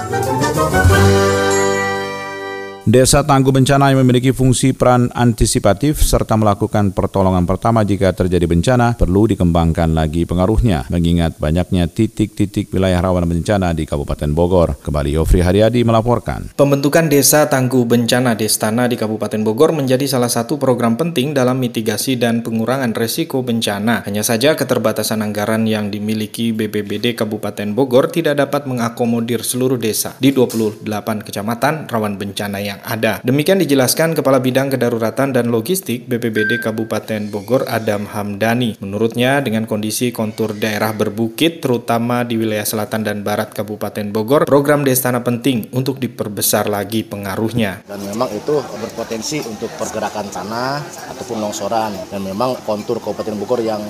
Desa 2.84 3.24
tangguh 3.24 3.48
bencana 3.48 3.88
yang 3.96 4.04
memiliki 4.04 4.28
fungsi 4.28 4.76
peran 4.76 5.08
antisipatif 5.16 6.04
serta 6.04 6.36
melakukan 6.36 6.92
pertolongan 6.92 7.48
pertama 7.48 7.80
jika 7.80 8.12
terjadi 8.12 8.44
bencana 8.44 8.92
perlu 9.00 9.24
dikembangkan 9.24 9.96
lagi 9.96 10.28
pengaruhnya 10.28 10.84
mengingat 10.92 11.40
banyaknya 11.40 11.88
titik-titik 11.88 12.68
wilayah 12.68 13.00
rawan 13.00 13.24
bencana 13.24 13.72
di 13.72 13.88
Kabupaten 13.88 14.28
Bogor. 14.36 14.76
Kembali 14.84 15.16
Yofri 15.16 15.40
Haryadi 15.40 15.80
melaporkan. 15.80 16.52
Pembentukan 16.60 17.08
Desa 17.08 17.48
Tangguh 17.48 17.88
Bencana 17.88 18.36
Destana 18.36 18.84
di 18.84 19.00
Kabupaten 19.00 19.40
Bogor 19.40 19.72
menjadi 19.72 20.04
salah 20.04 20.28
satu 20.28 20.60
program 20.60 21.00
penting 21.00 21.32
dalam 21.32 21.64
mitigasi 21.64 22.20
dan 22.20 22.44
pengurangan 22.44 22.92
resiko 22.92 23.40
bencana. 23.40 24.04
Hanya 24.04 24.20
saja 24.20 24.60
keterbatasan 24.60 25.24
anggaran 25.24 25.64
yang 25.64 25.88
dimiliki 25.88 26.52
BPBD 26.52 27.16
Kabupaten 27.16 27.72
Bogor 27.72 28.12
tidak 28.12 28.44
dapat 28.44 28.68
mengakomodir 28.68 29.40
seluruh 29.40 29.80
desa 29.80 30.20
di 30.20 30.36
28 30.36 30.84
kecamatan 31.24 31.88
rawan 31.88 32.20
bencana 32.20 32.60
yang 32.60 32.73
yang 32.74 32.82
ada. 32.82 33.22
Demikian 33.22 33.62
dijelaskan 33.62 34.18
Kepala 34.18 34.42
Bidang 34.42 34.74
Kedaruratan 34.74 35.30
dan 35.30 35.54
Logistik 35.54 36.10
BPBD 36.10 36.58
Kabupaten 36.58 37.30
Bogor 37.30 37.62
Adam 37.70 38.10
Hamdani. 38.10 38.82
Menurutnya 38.82 39.38
dengan 39.38 39.70
kondisi 39.70 40.10
kontur 40.10 40.58
daerah 40.58 40.90
berbukit 40.90 41.62
terutama 41.62 42.26
di 42.26 42.34
wilayah 42.34 42.66
selatan 42.66 43.06
dan 43.06 43.22
barat 43.22 43.54
Kabupaten 43.54 44.10
Bogor, 44.10 44.42
program 44.50 44.82
Destana 44.82 45.22
penting 45.22 45.70
untuk 45.70 46.02
diperbesar 46.02 46.66
lagi 46.66 47.06
pengaruhnya. 47.06 47.86
Dan 47.86 48.02
memang 48.02 48.28
itu 48.34 48.58
berpotensi 48.58 49.38
untuk 49.46 49.70
pergerakan 49.78 50.26
tanah 50.34 50.82
ataupun 51.14 51.38
longsoran 51.38 51.94
dan 52.10 52.20
memang 52.26 52.58
kontur 52.66 52.98
Kabupaten 52.98 53.38
Bogor 53.38 53.62
yang 53.62 53.80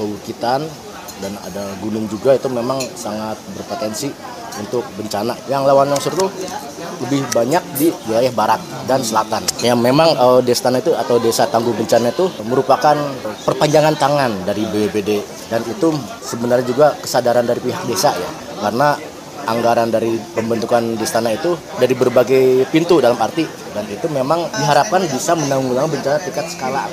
bebukitan 0.00 0.64
dan 1.20 1.32
ada 1.44 1.62
gunung 1.78 2.08
juga 2.10 2.34
itu 2.34 2.48
memang 2.50 2.82
sangat 2.98 3.38
berpotensi 3.54 4.10
untuk 4.60 4.84
bencana. 4.98 5.36
Yang 5.48 5.62
lawan 5.68 5.88
longsor 5.92 6.12
itu 6.16 6.26
lebih 7.06 7.22
banyak 7.32 7.62
di 7.78 7.88
wilayah 8.08 8.32
barat 8.34 8.60
dan 8.84 9.00
selatan. 9.00 9.42
Yang 9.64 9.78
memang 9.80 10.08
uh, 10.18 10.40
Destana 10.44 10.78
itu 10.78 10.92
atau 10.94 11.16
Desa 11.18 11.48
Tangguh 11.48 11.74
Bencana 11.74 12.12
itu 12.12 12.28
merupakan 12.46 12.96
perpanjangan 13.46 13.94
tangan 13.96 14.32
dari 14.44 14.66
BPBD 14.68 15.22
dan 15.48 15.60
itu 15.66 15.94
sebenarnya 16.22 16.66
juga 16.66 16.86
kesadaran 17.00 17.46
dari 17.46 17.60
pihak 17.62 17.84
desa 17.88 18.14
ya. 18.14 18.30
Karena 18.62 18.94
anggaran 19.46 19.90
dari 19.90 20.20
pembentukan 20.36 20.94
Destana 20.94 21.34
itu 21.34 21.58
dari 21.80 21.94
berbagai 21.98 22.70
pintu 22.70 23.02
dalam 23.02 23.18
arti 23.18 23.42
dan 23.74 23.82
itu 23.90 24.06
memang 24.06 24.46
diharapkan 24.54 25.02
bisa 25.10 25.34
menanggulangi 25.34 25.98
bencana 25.98 26.18
tingkat 26.22 26.46
skala 26.46 26.86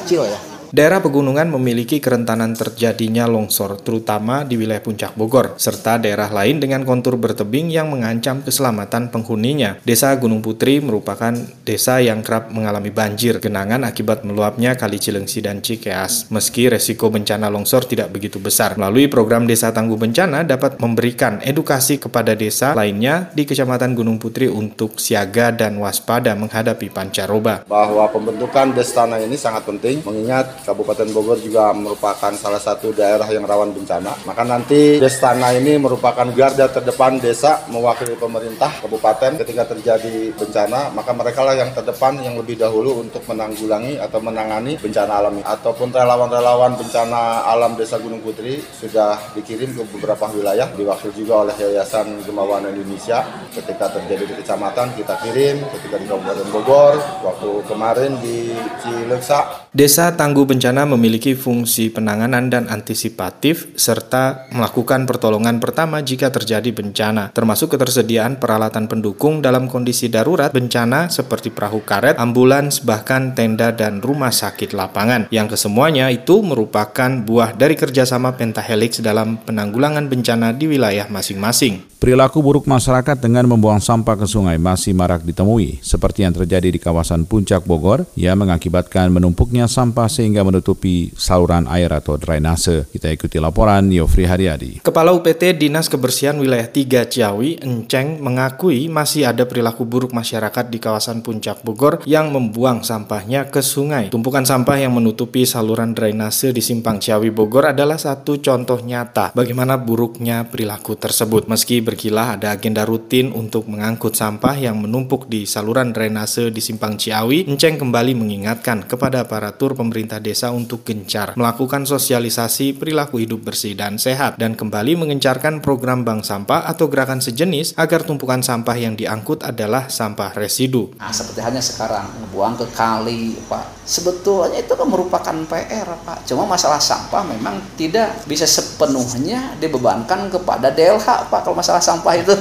kecil 0.00 0.24
ya 0.24 0.53
Daerah 0.74 0.98
pegunungan 0.98 1.54
memiliki 1.54 2.02
kerentanan 2.02 2.50
terjadinya 2.58 3.30
longsor, 3.30 3.78
terutama 3.78 4.42
di 4.42 4.58
wilayah 4.58 4.82
puncak 4.82 5.14
Bogor, 5.14 5.54
serta 5.54 6.02
daerah 6.02 6.26
lain 6.34 6.58
dengan 6.58 6.82
kontur 6.82 7.14
bertebing 7.14 7.70
yang 7.70 7.94
mengancam 7.94 8.42
keselamatan 8.42 9.06
penghuninya. 9.06 9.78
Desa 9.86 10.10
Gunung 10.18 10.42
Putri 10.42 10.82
merupakan 10.82 11.30
desa 11.62 12.02
yang 12.02 12.26
kerap 12.26 12.50
mengalami 12.50 12.90
banjir, 12.90 13.38
genangan 13.38 13.86
akibat 13.86 14.26
meluapnya 14.26 14.74
Kali 14.74 14.98
Cilengsi 14.98 15.46
dan 15.46 15.62
Cikeas. 15.62 16.34
Meski 16.34 16.66
resiko 16.66 17.06
bencana 17.06 17.46
longsor 17.54 17.86
tidak 17.86 18.10
begitu 18.10 18.42
besar, 18.42 18.74
melalui 18.74 19.06
program 19.06 19.46
Desa 19.46 19.70
Tangguh 19.70 19.94
Bencana 19.94 20.42
dapat 20.42 20.82
memberikan 20.82 21.38
edukasi 21.46 22.02
kepada 22.02 22.34
desa 22.34 22.74
lainnya 22.74 23.30
di 23.30 23.46
Kecamatan 23.46 23.94
Gunung 23.94 24.18
Putri 24.18 24.50
untuk 24.50 24.98
siaga 24.98 25.54
dan 25.54 25.78
waspada 25.78 26.34
menghadapi 26.34 26.90
pancaroba. 26.90 27.62
Bahwa 27.70 28.10
pembentukan 28.10 28.74
Destana 28.74 29.22
ini 29.22 29.38
sangat 29.38 29.62
penting 29.70 30.02
mengingat 30.02 30.63
Kabupaten 30.64 31.08
Bogor 31.12 31.38
juga 31.38 31.70
merupakan 31.76 32.32
salah 32.34 32.58
satu 32.58 32.90
daerah 32.96 33.28
yang 33.28 33.44
rawan 33.44 33.76
bencana. 33.76 34.16
Maka 34.24 34.42
nanti 34.42 34.96
Destana 34.96 35.52
ini 35.52 35.76
merupakan 35.76 36.24
garda 36.32 36.72
terdepan 36.72 37.20
desa 37.20 37.62
mewakili 37.68 38.16
pemerintah 38.16 38.72
kabupaten 38.80 39.40
ketika 39.44 39.68
terjadi 39.76 40.32
bencana, 40.32 40.90
maka 40.96 41.12
mereka 41.12 41.44
lah 41.44 41.54
yang 41.54 41.70
terdepan 41.76 42.16
yang 42.24 42.40
lebih 42.40 42.56
dahulu 42.56 43.04
untuk 43.04 43.20
menanggulangi 43.28 44.00
atau 44.00 44.18
menangani 44.24 44.80
bencana 44.80 45.20
alami. 45.20 45.42
Ataupun 45.44 45.92
relawan-relawan 45.92 46.80
bencana 46.80 47.44
alam 47.44 47.76
Desa 47.76 48.00
Gunung 48.00 48.24
Putri 48.24 48.60
sudah 48.60 49.20
dikirim 49.36 49.76
ke 49.76 49.82
beberapa 49.92 50.28
wilayah, 50.32 50.68
diwakil 50.72 51.12
juga 51.12 51.48
oleh 51.48 51.54
Yayasan 51.60 52.24
Gemawan 52.24 52.68
Indonesia. 52.68 53.24
Ketika 53.52 53.92
terjadi 53.92 54.24
di 54.28 54.34
kecamatan 54.40 54.96
kita 54.96 55.14
kirim, 55.20 55.60
ketika 55.78 55.96
di 56.00 56.06
Kabupaten 56.08 56.48
Bogor, 56.50 56.94
waktu 57.22 57.50
kemarin 57.68 58.12
di 58.20 58.52
Cileksa. 58.80 59.63
Desa 59.74 60.14
Tangguh 60.14 60.46
Bencana 60.46 60.86
memiliki 60.86 61.34
fungsi 61.34 61.90
penanganan 61.90 62.46
dan 62.46 62.70
antisipatif 62.70 63.74
serta 63.74 64.46
melakukan 64.54 65.02
pertolongan 65.02 65.58
pertama 65.58 65.98
jika 65.98 66.30
terjadi 66.30 66.70
bencana, 66.70 67.34
termasuk 67.34 67.74
ketersediaan 67.74 68.38
peralatan 68.38 68.86
pendukung 68.86 69.42
dalam 69.42 69.66
kondisi 69.66 70.06
darurat 70.06 70.54
bencana 70.54 71.10
seperti 71.10 71.50
perahu 71.50 71.82
karet, 71.82 72.22
ambulans, 72.22 72.86
bahkan 72.86 73.34
tenda 73.34 73.74
dan 73.74 73.98
rumah 73.98 74.30
sakit 74.30 74.78
lapangan, 74.78 75.26
yang 75.34 75.50
kesemuanya 75.50 76.06
itu 76.14 76.38
merupakan 76.38 77.10
buah 77.26 77.58
dari 77.58 77.74
kerjasama 77.74 78.38
Pentahelix 78.38 79.02
dalam 79.02 79.42
penanggulangan 79.42 80.06
bencana 80.06 80.54
di 80.54 80.70
wilayah 80.70 81.10
masing-masing. 81.10 81.93
Perilaku 82.04 82.44
buruk 82.44 82.68
masyarakat 82.68 83.16
dengan 83.16 83.48
membuang 83.48 83.80
sampah 83.80 84.12
ke 84.12 84.28
sungai 84.28 84.60
masih 84.60 84.92
marak 84.92 85.24
ditemui, 85.24 85.80
seperti 85.80 86.20
yang 86.20 86.36
terjadi 86.36 86.68
di 86.68 86.76
kawasan 86.76 87.24
Puncak 87.24 87.64
Bogor, 87.64 88.04
yang 88.12 88.36
mengakibatkan 88.44 89.08
menumpuknya 89.08 89.64
sampah 89.64 90.04
sehingga 90.12 90.44
menutupi 90.44 91.16
saluran 91.16 91.64
air 91.64 91.88
atau 91.88 92.20
drainase. 92.20 92.84
Kita 92.92 93.08
ikuti 93.08 93.40
laporan 93.40 93.88
Yofri 93.88 94.28
Haryadi. 94.28 94.84
Kepala 94.84 95.16
UPT 95.16 95.56
Dinas 95.56 95.88
Kebersihan 95.88 96.36
Wilayah 96.36 96.68
3 96.68 97.08
Ciawi, 97.08 97.64
Enceng, 97.64 98.20
mengakui 98.20 98.92
masih 98.92 99.24
ada 99.24 99.48
perilaku 99.48 99.88
buruk 99.88 100.12
masyarakat 100.12 100.68
di 100.68 100.76
kawasan 100.76 101.24
Puncak 101.24 101.64
Bogor 101.64 102.04
yang 102.04 102.28
membuang 102.28 102.84
sampahnya 102.84 103.48
ke 103.48 103.64
sungai. 103.64 104.12
Tumpukan 104.12 104.44
sampah 104.44 104.76
yang 104.76 104.92
menutupi 104.92 105.48
saluran 105.48 105.96
drainase 105.96 106.52
di 106.52 106.60
Simpang 106.60 107.00
Ciawi 107.00 107.32
Bogor 107.32 107.72
adalah 107.72 107.96
satu 107.96 108.44
contoh 108.44 108.76
nyata 108.84 109.32
bagaimana 109.32 109.80
buruknya 109.80 110.44
perilaku 110.52 111.00
tersebut. 111.00 111.48
Meski 111.48 111.93
berkilah 111.94 112.34
ada 112.34 112.50
agenda 112.50 112.82
rutin 112.82 113.30
untuk 113.30 113.70
mengangkut 113.70 114.18
sampah 114.18 114.58
yang 114.58 114.82
menumpuk 114.82 115.30
di 115.30 115.46
saluran 115.46 115.94
drainase 115.94 116.50
di 116.50 116.58
Simpang 116.58 116.98
Ciawi, 116.98 117.46
Enceng 117.46 117.78
kembali 117.78 118.18
mengingatkan 118.18 118.82
kepada 118.82 119.22
aparatur 119.22 119.78
pemerintah 119.78 120.18
desa 120.18 120.50
untuk 120.50 120.82
gencar 120.82 121.38
melakukan 121.38 121.86
sosialisasi 121.86 122.74
perilaku 122.74 123.22
hidup 123.22 123.46
bersih 123.46 123.78
dan 123.78 124.02
sehat 124.02 124.42
dan 124.42 124.58
kembali 124.58 124.98
mengencarkan 124.98 125.62
program 125.62 126.02
bank 126.02 126.26
sampah 126.26 126.66
atau 126.66 126.90
gerakan 126.90 127.22
sejenis 127.22 127.78
agar 127.78 128.02
tumpukan 128.02 128.42
sampah 128.42 128.74
yang 128.74 128.98
diangkut 128.98 129.46
adalah 129.46 129.86
sampah 129.86 130.34
residu. 130.34 130.98
Nah, 130.98 131.14
seperti 131.14 131.46
hanya 131.46 131.62
sekarang 131.62 132.10
buang 132.34 132.58
ke 132.58 132.66
kali, 132.74 133.38
Pak. 133.46 133.86
Sebetulnya 133.86 134.64
itu 134.64 134.72
kan 134.72 134.88
merupakan 134.88 135.36
PR, 135.46 135.88
Pak. 136.08 136.24
Cuma 136.24 136.48
masalah 136.48 136.80
sampah 136.80 137.20
memang 137.20 137.60
tidak 137.76 138.24
bisa 138.24 138.48
sepenuhnya 138.48 139.54
dibebankan 139.60 140.32
kepada 140.32 140.72
DLH, 140.72 141.28
Pak. 141.28 141.44
Kalau 141.44 141.52
masalah 141.52 141.83
sampah 141.84 142.16
itu. 142.16 142.32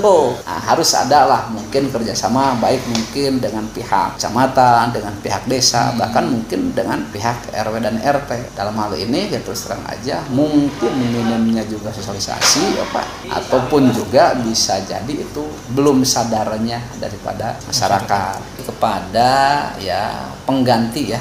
Nah, 0.48 0.60
harus 0.64 0.96
ada 0.96 1.28
lah. 1.28 1.42
Mungkin 1.52 1.92
kerjasama 1.92 2.56
baik 2.64 2.80
mungkin 2.88 3.44
dengan 3.44 3.68
pihak 3.76 4.16
kecamatan 4.16 4.94
dengan 4.94 5.14
pihak 5.20 5.44
desa 5.50 5.92
hmm. 5.92 6.00
bahkan 6.00 6.24
mungkin 6.30 6.72
dengan 6.72 7.04
pihak 7.12 7.52
RW 7.52 7.76
dan 7.84 8.00
RT 8.00 8.56
dalam 8.56 8.78
hal 8.78 8.94
ini 8.96 9.34
ya 9.34 9.42
terus 9.44 9.66
terang 9.68 9.84
aja 9.90 10.24
mungkin 10.32 10.94
minimnya 10.96 11.66
juga 11.68 11.92
sosialisasi 11.92 12.80
ya 12.80 12.86
Pak. 12.94 13.06
Ataupun 13.34 13.92
juga 13.92 14.38
bisa 14.40 14.80
jadi 14.86 15.14
itu 15.14 15.44
belum 15.74 16.06
sadarnya 16.08 16.80
daripada 17.02 17.60
masyarakat. 17.68 18.38
Kepada 18.64 19.32
ya 19.84 20.32
pengganti 20.48 21.12
ya. 21.12 21.20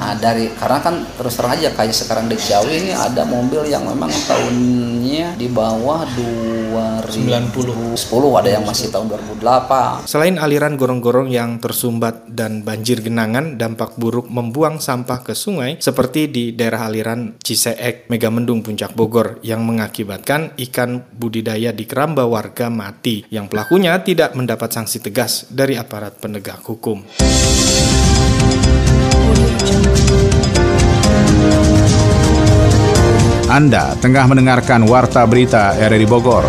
Nah, 0.00 0.16
dari 0.16 0.48
karena 0.56 0.80
kan 0.80 1.04
terus 1.18 1.36
terang 1.36 1.52
aja 1.52 1.68
kayak 1.76 1.92
sekarang 1.92 2.24
di 2.30 2.40
Jawi 2.40 2.88
ini 2.88 2.92
ada 2.96 3.24
mobil 3.28 3.68
yang 3.68 3.84
memang 3.84 4.08
tahunnya 4.08 5.36
di 5.36 5.48
bawah 5.52 6.08
2090 7.48 7.96
10 7.96 8.40
ada 8.44 8.50
yang 8.52 8.64
masih 8.68 8.92
tahun 8.92 9.06
2008 9.40 10.04
selain 10.04 10.36
aliran 10.36 10.76
gorong-gorong 10.76 11.32
yang 11.32 11.56
tersumbat 11.56 12.28
dan 12.28 12.60
banjir 12.60 13.00
genangan 13.00 13.56
dampak 13.56 13.96
buruk 13.96 14.28
membuang 14.28 14.76
sampah 14.76 15.24
ke 15.24 15.32
sungai 15.32 15.80
seperti 15.80 16.28
di 16.28 16.44
daerah 16.52 16.92
aliran 16.92 17.40
Ciseek 17.40 18.12
Megamendung 18.12 18.60
Puncak 18.60 18.92
Bogor 18.92 19.40
yang 19.40 19.64
mengakibatkan 19.64 20.52
ikan 20.68 21.00
budidaya 21.16 21.72
di 21.72 21.88
keramba 21.88 22.28
warga 22.28 22.68
mati 22.68 23.24
yang 23.32 23.48
pelakunya 23.48 23.96
tidak 24.04 24.36
mendapat 24.36 24.68
sanksi 24.68 25.00
tegas 25.00 25.48
dari 25.48 25.78
aparat 25.80 26.20
penegak 26.20 26.60
hukum. 26.66 27.06
Anda 33.50 33.98
tengah 33.98 34.30
mendengarkan 34.30 34.86
Warta 34.86 35.26
Berita 35.26 35.74
RRI 35.74 36.06
Bogor. 36.06 36.46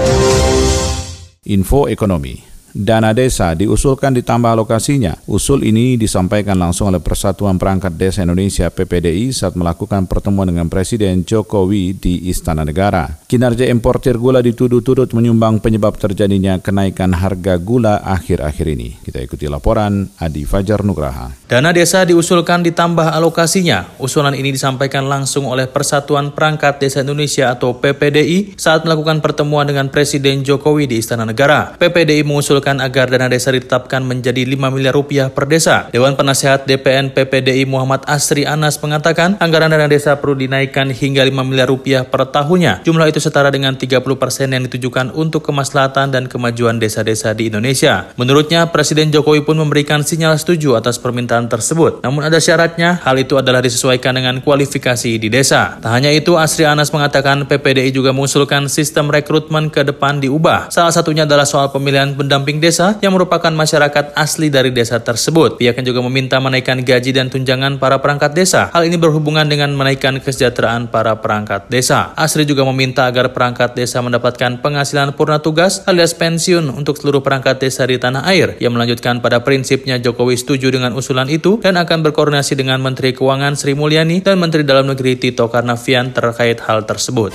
Info 1.44 1.88
Ekonomi 1.90 2.51
Dana 2.72 3.12
desa 3.12 3.52
diusulkan 3.52 4.16
ditambah 4.16 4.56
alokasinya. 4.56 5.20
Usul 5.28 5.68
ini 5.68 6.00
disampaikan 6.00 6.56
langsung 6.56 6.88
oleh 6.88 7.04
Persatuan 7.04 7.60
Perangkat 7.60 8.00
Desa 8.00 8.24
Indonesia 8.24 8.72
PPDI 8.72 9.36
saat 9.36 9.60
melakukan 9.60 10.08
pertemuan 10.08 10.48
dengan 10.48 10.72
Presiden 10.72 11.28
Jokowi 11.28 12.00
di 12.00 12.32
Istana 12.32 12.64
Negara. 12.64 13.12
Kinerja 13.28 13.68
importir 13.68 14.16
gula 14.16 14.40
dituduh 14.40 14.80
turut 14.80 15.12
menyumbang 15.12 15.60
penyebab 15.60 16.00
terjadinya 16.00 16.64
kenaikan 16.64 17.12
harga 17.12 17.60
gula 17.60 18.00
akhir-akhir 18.08 18.68
ini. 18.72 18.96
Kita 19.04 19.20
ikuti 19.20 19.52
laporan 19.52 20.08
Adi 20.16 20.48
Fajar 20.48 20.88
Nugraha. 20.88 21.36
Dana 21.52 21.76
desa 21.76 22.08
diusulkan 22.08 22.64
ditambah 22.64 23.12
alokasinya. 23.12 24.00
Usulan 24.00 24.32
ini 24.32 24.56
disampaikan 24.56 25.12
langsung 25.12 25.44
oleh 25.44 25.68
Persatuan 25.68 26.32
Perangkat 26.32 26.80
Desa 26.80 27.04
Indonesia 27.04 27.52
atau 27.52 27.76
PPDI 27.76 28.56
saat 28.56 28.88
melakukan 28.88 29.20
pertemuan 29.20 29.68
dengan 29.68 29.92
Presiden 29.92 30.48
Jokowi 30.48 30.88
di 30.88 31.04
Istana 31.04 31.28
Negara. 31.28 31.76
PPDI 31.76 32.24
mengusul 32.24 32.61
mengusulkan 32.62 32.78
agar 32.86 33.10
dana 33.10 33.26
desa 33.26 33.50
ditetapkan 33.50 34.06
menjadi 34.06 34.46
5 34.46 34.70
miliar 34.70 34.94
rupiah 34.94 35.34
per 35.34 35.50
desa. 35.50 35.90
Dewan 35.90 36.14
Penasehat 36.14 36.70
DPN 36.70 37.10
PPDI 37.10 37.66
Muhammad 37.66 38.06
Asri 38.06 38.46
Anas 38.46 38.78
mengatakan 38.78 39.34
anggaran 39.42 39.74
dana 39.74 39.90
desa 39.90 40.14
perlu 40.22 40.38
dinaikkan 40.38 40.94
hingga 40.94 41.26
5 41.26 41.42
miliar 41.42 41.66
rupiah 41.66 42.06
per 42.06 42.30
tahunnya. 42.30 42.86
Jumlah 42.86 43.10
itu 43.10 43.18
setara 43.18 43.50
dengan 43.50 43.74
30 43.74 43.98
persen 44.14 44.54
yang 44.54 44.62
ditujukan 44.70 45.10
untuk 45.18 45.42
kemaslahatan 45.42 46.14
dan 46.14 46.30
kemajuan 46.30 46.78
desa-desa 46.78 47.34
di 47.34 47.50
Indonesia. 47.50 48.14
Menurutnya, 48.14 48.70
Presiden 48.70 49.10
Jokowi 49.10 49.42
pun 49.42 49.58
memberikan 49.58 50.06
sinyal 50.06 50.38
setuju 50.38 50.78
atas 50.78 51.02
permintaan 51.02 51.50
tersebut. 51.50 52.06
Namun 52.06 52.30
ada 52.30 52.38
syaratnya, 52.38 53.02
hal 53.02 53.18
itu 53.18 53.42
adalah 53.42 53.66
disesuaikan 53.66 54.14
dengan 54.14 54.38
kualifikasi 54.46 55.18
di 55.18 55.34
desa. 55.34 55.82
Tak 55.82 55.90
hanya 55.90 56.14
itu, 56.14 56.38
Asri 56.38 56.70
Anas 56.70 56.94
mengatakan 56.94 57.50
PPDI 57.50 57.90
juga 57.90 58.14
mengusulkan 58.14 58.70
sistem 58.70 59.10
rekrutmen 59.10 59.74
ke 59.74 59.82
depan 59.82 60.22
diubah. 60.22 60.70
Salah 60.70 60.94
satunya 60.94 61.26
adalah 61.26 61.48
soal 61.48 61.72
pemilihan 61.72 62.14
pendamping 62.14 62.51
pendamping 62.52 62.60
desa 62.60 63.00
yang 63.00 63.16
merupakan 63.16 63.54
masyarakat 63.56 64.12
asli 64.12 64.52
dari 64.52 64.76
desa 64.76 65.00
tersebut. 65.00 65.56
Pihaknya 65.56 65.88
juga 65.88 66.04
meminta 66.04 66.36
menaikkan 66.44 66.84
gaji 66.84 67.16
dan 67.16 67.32
tunjangan 67.32 67.80
para 67.80 68.04
perangkat 68.04 68.36
desa. 68.36 68.68
Hal 68.76 68.84
ini 68.84 69.00
berhubungan 69.00 69.48
dengan 69.48 69.72
menaikkan 69.72 70.20
kesejahteraan 70.20 70.92
para 70.92 71.16
perangkat 71.24 71.72
desa. 71.72 72.12
Asri 72.20 72.44
juga 72.44 72.68
meminta 72.68 73.08
agar 73.08 73.32
perangkat 73.32 73.72
desa 73.72 74.04
mendapatkan 74.04 74.60
penghasilan 74.60 75.16
purna 75.16 75.40
tugas 75.40 75.88
alias 75.88 76.12
pensiun 76.12 76.68
untuk 76.76 77.00
seluruh 77.00 77.24
perangkat 77.24 77.64
desa 77.64 77.88
di 77.88 77.96
tanah 77.96 78.28
air. 78.28 78.60
Ia 78.60 78.68
melanjutkan 78.68 79.24
pada 79.24 79.40
prinsipnya 79.40 79.96
Jokowi 79.96 80.36
setuju 80.36 80.76
dengan 80.76 80.92
usulan 80.92 81.32
itu 81.32 81.64
dan 81.64 81.80
akan 81.80 82.04
berkoordinasi 82.04 82.60
dengan 82.60 82.84
Menteri 82.84 83.16
Keuangan 83.16 83.56
Sri 83.56 83.78
Mulyani 83.78 84.20
dan 84.20 84.36
Menteri 84.42 84.68
Dalam 84.68 84.92
Negeri 84.92 85.16
Tito 85.16 85.48
Karnavian 85.48 86.12
terkait 86.12 86.60
hal 86.68 86.84
tersebut. 86.84 87.32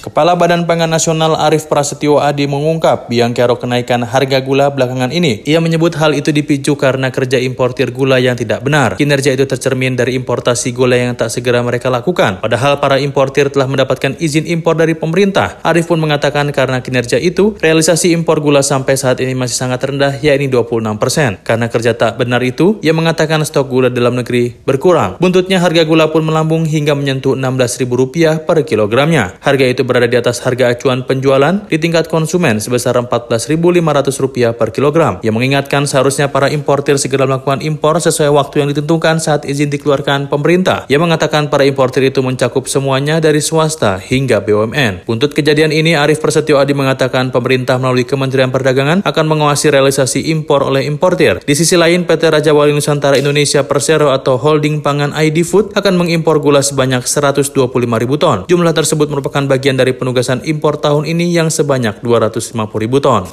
Kepala 0.00 0.32
Badan 0.32 0.64
Pangan 0.64 0.88
Nasional 0.88 1.36
Arief 1.36 1.68
Prasetyo 1.68 2.24
Adi 2.24 2.48
mengungkap 2.48 3.12
biang 3.12 3.36
kerok 3.36 3.68
kenaikan 3.68 4.00
harga 4.00 4.40
gula 4.40 4.72
belakangan 4.72 5.12
ini. 5.12 5.44
Ia 5.44 5.60
menyebut 5.60 5.92
hal 6.00 6.16
itu 6.16 6.32
dipicu 6.32 6.72
karena 6.72 7.12
kerja 7.12 7.36
importir 7.36 7.92
gula 7.92 8.16
yang 8.16 8.32
tidak 8.32 8.64
benar. 8.64 8.96
Kinerja 8.96 9.36
itu 9.36 9.44
tercermin 9.44 10.00
dari 10.00 10.16
importasi 10.16 10.72
gula 10.72 10.96
yang 10.96 11.12
tak 11.20 11.28
segera 11.28 11.60
mereka 11.60 11.92
lakukan. 11.92 12.40
Padahal 12.40 12.80
para 12.80 12.96
importir 12.96 13.52
telah 13.52 13.68
mendapatkan 13.68 14.16
izin 14.16 14.48
impor 14.48 14.80
dari 14.80 14.96
pemerintah. 14.96 15.60
Arief 15.60 15.92
pun 15.92 16.00
mengatakan 16.00 16.48
karena 16.48 16.80
kinerja 16.80 17.20
itu, 17.20 17.60
realisasi 17.60 18.16
impor 18.16 18.40
gula 18.40 18.64
sampai 18.64 18.96
saat 18.96 19.20
ini 19.20 19.36
masih 19.36 19.60
sangat 19.60 19.84
rendah, 19.84 20.16
yakni 20.24 20.48
26 20.48 20.96
persen. 20.96 21.36
Karena 21.44 21.68
kerja 21.68 21.92
tak 21.92 22.16
benar 22.16 22.40
itu, 22.40 22.80
ia 22.80 22.96
mengatakan 22.96 23.44
stok 23.44 23.68
gula 23.68 23.92
dalam 23.92 24.16
negeri 24.16 24.64
berkurang. 24.64 25.20
Buntutnya 25.20 25.60
harga 25.60 25.84
gula 25.84 26.08
pun 26.08 26.24
melambung 26.24 26.64
hingga 26.64 26.96
menyentuh 26.96 27.36
Rp16.000 27.36 28.48
per 28.48 28.64
kilogramnya. 28.64 29.36
Harga 29.44 29.68
itu 29.68 29.89
berada 29.90 30.06
di 30.06 30.14
atas 30.14 30.46
harga 30.46 30.70
acuan 30.70 31.02
penjualan 31.02 31.66
di 31.66 31.82
tingkat 31.82 32.06
konsumen 32.06 32.62
sebesar 32.62 32.94
Rp14.500 33.02 34.54
per 34.54 34.70
kilogram. 34.70 35.18
Yang 35.26 35.34
mengingatkan 35.34 35.90
seharusnya 35.90 36.30
para 36.30 36.46
importir 36.54 36.94
segera 37.02 37.26
melakukan 37.26 37.58
impor 37.66 37.98
sesuai 37.98 38.30
waktu 38.30 38.62
yang 38.62 38.68
ditentukan 38.70 39.18
saat 39.18 39.42
izin 39.42 39.66
dikeluarkan 39.74 40.30
pemerintah. 40.30 40.86
Ia 40.86 41.02
mengatakan 41.02 41.50
para 41.50 41.66
importir 41.66 42.06
itu 42.06 42.22
mencakup 42.22 42.70
semuanya 42.70 43.18
dari 43.18 43.42
swasta 43.42 43.98
hingga 43.98 44.38
BUMN. 44.46 45.10
Untuk 45.10 45.34
kejadian 45.34 45.74
ini, 45.74 45.98
Arif 45.98 46.22
Prasetyo 46.22 46.62
Adi 46.62 46.70
mengatakan 46.70 47.34
pemerintah 47.34 47.82
melalui 47.82 48.06
Kementerian 48.06 48.54
Perdagangan 48.54 49.02
akan 49.02 49.24
mengawasi 49.26 49.74
realisasi 49.74 50.30
impor 50.30 50.62
oleh 50.62 50.86
importir. 50.86 51.42
Di 51.42 51.58
sisi 51.58 51.74
lain, 51.74 52.06
PT 52.06 52.30
Raja 52.30 52.52
Wali 52.54 52.70
Nusantara 52.70 53.18
Indonesia 53.18 53.66
Persero 53.66 54.14
atau 54.14 54.36
Holding 54.38 54.84
Pangan 54.84 55.16
ID 55.16 55.42
Food 55.42 55.72
akan 55.74 55.96
mengimpor 55.96 56.38
gula 56.38 56.60
sebanyak 56.60 57.02
125 57.02 57.56
ribu 57.74 58.14
ton. 58.20 58.44
Jumlah 58.46 58.76
tersebut 58.76 59.08
merupakan 59.08 59.42
bagian 59.48 59.79
dari 59.80 59.96
penugasan 59.96 60.44
impor 60.44 60.76
tahun 60.76 61.08
ini 61.08 61.32
yang 61.32 61.48
sebanyak 61.48 62.04
250 62.04 62.52
ribu 62.76 63.00
ton. 63.00 63.24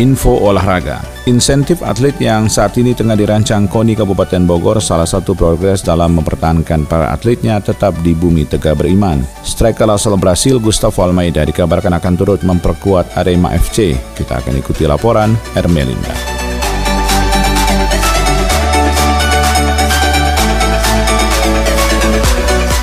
Info 0.00 0.32
olahraga. 0.32 1.04
Insentif 1.28 1.84
atlet 1.84 2.16
yang 2.24 2.48
saat 2.48 2.72
ini 2.80 2.96
tengah 2.96 3.12
dirancang 3.12 3.68
KONI 3.68 4.00
Kabupaten 4.00 4.48
Bogor 4.48 4.80
salah 4.80 5.04
satu 5.04 5.36
progres 5.36 5.84
dalam 5.84 6.16
mempertahankan 6.16 6.88
para 6.88 7.12
atletnya 7.12 7.60
tetap 7.60 7.92
di 8.00 8.16
bumi 8.16 8.48
tegak 8.48 8.80
beriman. 8.80 9.20
Striker 9.44 9.92
asal 9.92 10.16
Brasil 10.16 10.56
Gustavo 10.56 11.04
Almeida 11.04 11.44
dikabarkan 11.44 12.00
akan 12.00 12.14
turut 12.16 12.40
memperkuat 12.40 13.12
Arema 13.20 13.52
FC. 13.52 13.92
Kita 14.16 14.40
akan 14.40 14.56
ikuti 14.56 14.88
laporan 14.88 15.36
Ermelinda. 15.52 16.39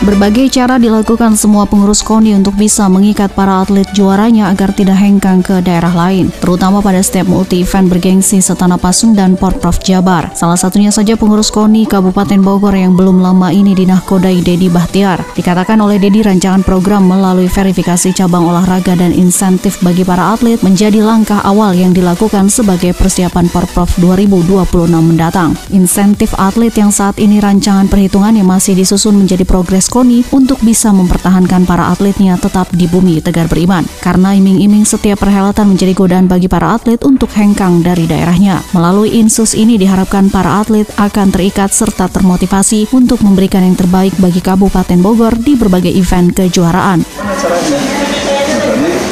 Berbagai 0.08 0.48
cara 0.56 0.80
dilakukan 0.80 1.36
semua 1.36 1.68
pengurus 1.68 2.00
KONI 2.00 2.40
untuk 2.40 2.56
bisa 2.56 2.88
mengikat 2.88 3.28
para 3.36 3.60
atlet 3.60 3.84
juaranya 3.92 4.48
agar 4.48 4.72
tidak 4.72 4.96
hengkang 5.04 5.44
ke 5.44 5.60
daerah 5.60 5.92
lain, 5.92 6.32
terutama 6.40 6.80
pada 6.80 7.04
setiap 7.04 7.28
multi-event 7.28 7.92
bergengsi 7.92 8.40
Setana 8.40 8.80
Pasung 8.80 9.12
dan 9.12 9.36
Porprov 9.36 9.76
Jabar. 9.84 10.32
Salah 10.32 10.56
satunya 10.56 10.96
saja 10.96 11.20
pengurus 11.20 11.52
KONI 11.52 11.92
Kabupaten 11.92 12.40
Bogor 12.40 12.72
yang 12.72 12.96
belum 12.96 13.20
lama 13.20 13.52
ini 13.52 13.76
dinahkodai 13.76 14.40
Dedi 14.40 14.72
Bahtiar. 14.72 15.20
Dikatakan 15.36 15.76
oleh 15.84 16.00
Dedi 16.00 16.24
rancangan 16.24 16.64
program 16.64 17.04
melalui 17.04 17.52
verifikasi 17.52 18.16
cabang 18.16 18.48
olahraga 18.48 18.96
dan 18.96 19.12
insentif 19.12 19.76
bagi 19.84 20.08
para 20.08 20.32
atlet 20.32 20.64
menjadi 20.64 21.04
langkah 21.04 21.44
awal 21.44 21.76
yang 21.76 21.92
dilakukan 21.92 22.48
sebagai 22.48 22.96
persiapan 22.96 23.52
Porprov 23.52 23.92
2026 24.00 24.88
mendatang. 24.88 25.52
Insentif 25.76 26.32
atlet 26.40 26.72
yang 26.80 26.96
saat 26.96 27.20
ini 27.20 27.44
rancangan 27.44 27.92
perhitungan 27.92 28.32
yang 28.40 28.48
masih 28.48 28.72
disusun 28.72 29.20
menjadi 29.20 29.44
progres 29.44 29.92
Untuk 29.98 30.62
bisa 30.62 30.94
mempertahankan 30.94 31.66
para 31.66 31.90
atletnya 31.90 32.38
tetap 32.38 32.70
di 32.70 32.86
bumi 32.86 33.18
tegar 33.18 33.50
beriman. 33.50 33.82
Karena 33.98 34.30
iming-iming 34.38 34.86
setiap 34.86 35.26
perhelatan 35.26 35.74
menjadi 35.74 35.98
godaan 35.98 36.30
bagi 36.30 36.46
para 36.46 36.78
atlet 36.78 37.02
untuk 37.02 37.34
hengkang 37.34 37.82
dari 37.82 38.06
daerahnya. 38.06 38.62
Melalui 38.78 39.18
Insus 39.18 39.58
ini 39.58 39.74
diharapkan 39.74 40.30
para 40.30 40.62
atlet 40.62 40.86
akan 41.02 41.34
terikat 41.34 41.74
serta 41.74 42.14
termotivasi 42.14 42.94
untuk 42.94 43.26
memberikan 43.26 43.66
yang 43.66 43.74
terbaik 43.74 44.14
bagi 44.22 44.38
Kabupaten 44.38 45.02
Bogor 45.02 45.34
di 45.34 45.58
berbagai 45.58 45.90
event 45.90 46.30
kejuaraan. 46.30 47.02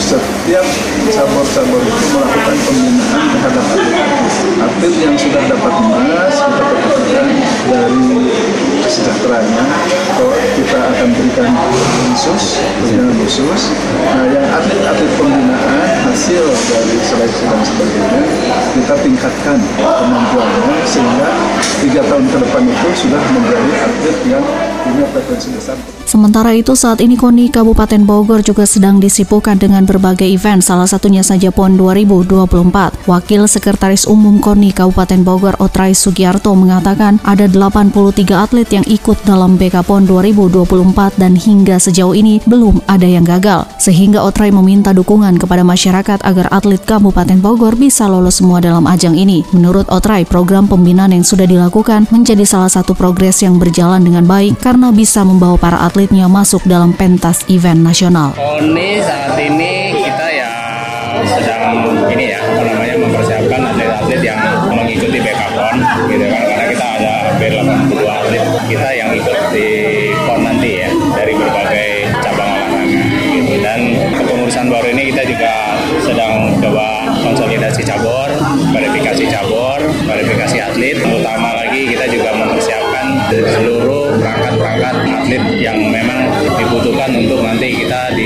setiap 0.06 0.66
cabur-cabur 1.10 1.82
itu 1.82 2.06
melakukan 2.14 2.58
pembinaan 2.62 3.26
terhadap 3.34 3.66
atlet. 3.74 4.06
Yang 5.02 5.16
sudah 5.18 5.44
dapat 5.50 5.74
emas, 5.82 6.36
kita 6.46 7.22
dari 7.74 8.25
kesejahteranya 9.26 9.66
kita 10.54 10.78
akan 10.78 11.08
berikan 11.18 11.50
khusus 12.14 12.62
pembinaan 12.62 13.14
khusus. 13.26 13.62
Nah 14.06 14.26
yang 14.30 14.46
atlet-atlet 14.54 15.12
pembinaan 15.18 15.88
hasil 16.06 16.46
dari 16.46 16.98
seleksi 17.02 17.44
dan 17.50 17.62
sebagainya 17.66 18.22
kita 18.78 18.96
tingkatkan 19.02 19.58
kemampuannya 19.82 20.78
sehingga 20.86 21.30
tiga 21.82 22.02
tahun 22.06 22.26
ke 22.30 22.38
depan 22.38 22.64
itu 22.70 22.88
sudah 22.94 23.22
menjadi 23.34 23.74
atlet 23.90 24.18
yang 24.30 24.46
Sementara 26.06 26.54
itu 26.54 26.78
saat 26.78 27.02
ini 27.02 27.18
KONI 27.18 27.50
Kabupaten 27.50 28.06
Bogor 28.06 28.46
juga 28.46 28.70
sedang 28.70 29.02
disibukkan 29.02 29.58
dengan 29.58 29.84
berbagai 29.90 30.30
event, 30.30 30.62
salah 30.62 30.86
satunya 30.86 31.26
saja 31.26 31.50
PON 31.50 31.76
2024. 31.82 33.10
Wakil 33.10 33.50
Sekretaris 33.50 34.06
Umum 34.06 34.38
KONI 34.38 34.70
Kabupaten 34.72 35.26
Bogor 35.26 35.58
Otrai 35.58 35.98
Sugiarto 35.98 36.54
mengatakan 36.54 37.18
ada 37.26 37.50
83 37.50 38.22
atlet 38.32 38.70
yang 38.70 38.86
ikut 38.86 39.18
dalam 39.26 39.58
BK 39.58 39.82
PON 39.82 40.06
2024 40.06 41.18
dan 41.18 41.34
hingga 41.34 41.82
sejauh 41.82 42.14
ini 42.14 42.38
belum 42.46 42.86
ada 42.86 43.10
yang 43.10 43.26
gagal. 43.26 43.66
Sehingga 43.82 44.22
Otrai 44.22 44.54
meminta 44.54 44.94
dukungan 44.94 45.42
kepada 45.42 45.66
masyarakat 45.66 46.22
agar 46.22 46.48
atlet 46.54 46.80
Kabupaten 46.86 47.42
Bogor 47.42 47.74
bisa 47.74 48.06
lolos 48.06 48.38
semua 48.38 48.62
dalam 48.62 48.86
ajang 48.86 49.18
ini. 49.18 49.42
Menurut 49.52 49.90
Otrai, 49.90 50.22
program 50.24 50.70
pembinaan 50.70 51.18
yang 51.18 51.26
sudah 51.26 51.50
dilakukan 51.50 52.06
menjadi 52.14 52.46
salah 52.46 52.70
satu 52.70 52.94
progres 52.94 53.42
yang 53.42 53.58
berjalan 53.58 54.06
dengan 54.06 54.24
baik 54.30 54.62
karena 54.62 54.75
bisa 54.92 55.24
membawa 55.24 55.56
para 55.56 55.84
atlet 55.84 56.06
atletnya 56.06 56.28
masuk 56.28 56.62
dalam 56.68 56.92
pentas 56.92 57.42
event 57.48 57.80
nasional. 57.80 58.36
Oni 58.36 59.00
saat 59.00 59.40
ini 59.40 59.96
kita 59.96 60.28
ya 60.28 60.50
sedang 61.26 61.82
ini 62.12 62.26
ya 62.36 62.40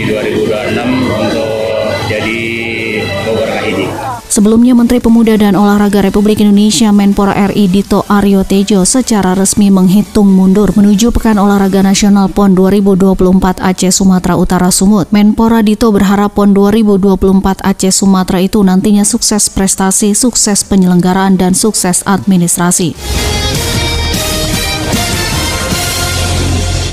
2026 0.10 0.74
untuk 1.06 1.50
jadi 2.10 2.38
Bogor 3.30 3.46
Kahiji. 3.46 3.88
Sebelumnya 4.30 4.78
Menteri 4.78 5.02
Pemuda 5.02 5.38
dan 5.42 5.58
Olahraga 5.58 6.06
Republik 6.06 6.38
Indonesia 6.42 6.94
Menpora 6.94 7.34
RI 7.50 7.66
Dito 7.66 8.06
Aryo 8.06 8.46
Tejo 8.46 8.86
secara 8.86 9.34
resmi 9.34 9.74
menghitung 9.74 10.30
mundur 10.30 10.70
menuju 10.74 11.10
Pekan 11.10 11.42
Olahraga 11.42 11.82
Nasional 11.82 12.30
PON 12.30 12.54
2024 12.54 13.58
Aceh 13.58 13.90
Sumatera 13.90 14.38
Utara 14.38 14.70
Sumut. 14.70 15.10
Menpora 15.10 15.66
Dito 15.66 15.90
berharap 15.90 16.38
PON 16.38 16.54
2024 16.54 17.66
Aceh 17.66 17.94
Sumatera 17.94 18.38
itu 18.38 18.62
nantinya 18.62 19.02
sukses 19.02 19.50
prestasi, 19.50 20.14
sukses 20.14 20.62
penyelenggaraan 20.62 21.38
dan 21.38 21.58
sukses 21.58 22.06
administrasi. 22.06 22.94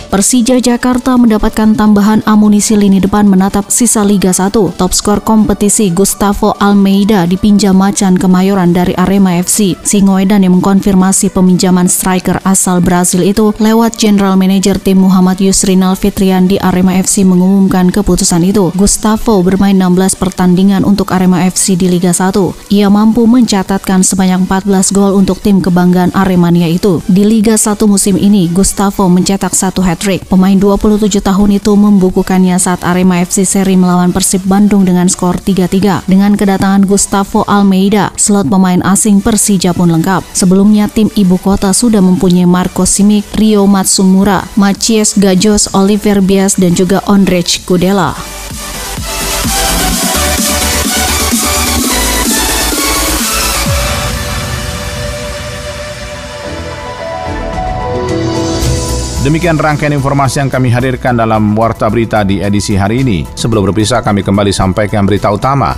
Persija 0.06 0.62
Jakarta 0.62 1.18
mendapatkan 1.18 1.74
tambahan 1.74 2.22
amunisi 2.30 2.78
lini 2.78 3.02
depan 3.02 3.26
menatap 3.26 3.66
sisa 3.74 4.06
Liga 4.06 4.30
1. 4.30 4.54
Top 4.78 4.94
skor 4.94 5.18
kompetisi 5.18 5.90
Gustavo 5.90 6.54
Almeida 6.62 7.26
dipinjam 7.26 7.74
Macan 7.74 8.14
Kemayoran 8.14 8.70
dari 8.70 8.94
Arema 8.94 9.34
FC. 9.42 9.74
Singoedan 9.82 10.46
yang 10.46 10.62
mengkonfirmasi 10.62 11.34
peminjaman 11.34 11.90
striker 11.90 12.38
asal 12.46 12.78
Brazil 12.78 13.26
itu 13.26 13.50
lewat 13.58 13.98
General 13.98 14.38
Manager 14.38 14.78
tim 14.78 15.02
Muhammad 15.02 15.42
Yusrinal 15.42 15.98
Fitrian 15.98 16.46
di 16.46 16.54
Arema 16.62 16.94
FC 17.02 17.26
mengumumkan 17.26 17.90
keputusan 17.90 18.46
itu. 18.46 18.70
Gustavo 18.78 19.42
bermain 19.42 19.74
16 19.74 20.14
pertandingan 20.22 20.86
untuk 20.86 21.10
Arema 21.10 21.42
FC 21.50 21.74
di 21.74 21.90
Liga 21.90 22.14
1. 22.14 22.30
Ia 22.70 22.86
mampu 22.86 23.26
mencatatkan 23.26 24.06
sebanyak 24.06 24.46
14 24.46 24.94
gol 24.94 25.18
untuk 25.18 25.42
tim 25.42 25.58
kebanggaan 25.58 26.14
Aremania 26.14 26.70
itu. 26.70 27.02
Di 27.10 27.26
Liga 27.26 27.58
1 27.58 27.90
musim 27.90 28.14
ini, 28.14 28.46
Gustavo 28.54 29.10
mencetak 29.10 29.50
satu 29.50 29.82
hat 29.82 29.95
hat-trick. 29.96 30.28
Pemain 30.28 30.52
27 30.52 31.24
tahun 31.24 31.56
itu 31.56 31.72
membukukannya 31.72 32.60
saat 32.60 32.84
Arema 32.84 33.24
FC 33.24 33.48
seri 33.48 33.80
melawan 33.80 34.12
Persib 34.12 34.44
Bandung 34.44 34.84
dengan 34.84 35.08
skor 35.08 35.40
3-3. 35.40 36.04
Dengan 36.04 36.36
kedatangan 36.36 36.84
Gustavo 36.84 37.48
Almeida, 37.48 38.12
slot 38.20 38.52
pemain 38.52 38.84
asing 38.84 39.24
Persija 39.24 39.72
pun 39.72 39.88
lengkap. 39.88 40.20
Sebelumnya 40.36 40.92
tim 40.92 41.08
ibu 41.16 41.40
kota 41.40 41.72
sudah 41.72 42.04
mempunyai 42.04 42.44
Marco 42.44 42.84
Simic, 42.84 43.24
Rio 43.40 43.64
Matsumura, 43.64 44.44
Machies 44.60 45.16
Gajos, 45.16 45.72
Oliver 45.72 46.20
Bias, 46.20 46.60
dan 46.60 46.76
juga 46.76 47.00
Ondrej 47.08 47.64
Kudela. 47.64 48.12
Demikian 59.26 59.58
rangkaian 59.58 59.90
informasi 59.90 60.38
yang 60.38 60.46
kami 60.46 60.70
hadirkan 60.70 61.18
dalam 61.18 61.50
Warta 61.58 61.90
Berita 61.90 62.22
di 62.22 62.38
edisi 62.38 62.78
hari 62.78 63.02
ini. 63.02 63.26
Sebelum 63.26 63.66
berpisah, 63.66 63.98
kami 63.98 64.22
kembali 64.22 64.54
sampaikan 64.54 65.02
berita 65.02 65.34
utama. 65.34 65.74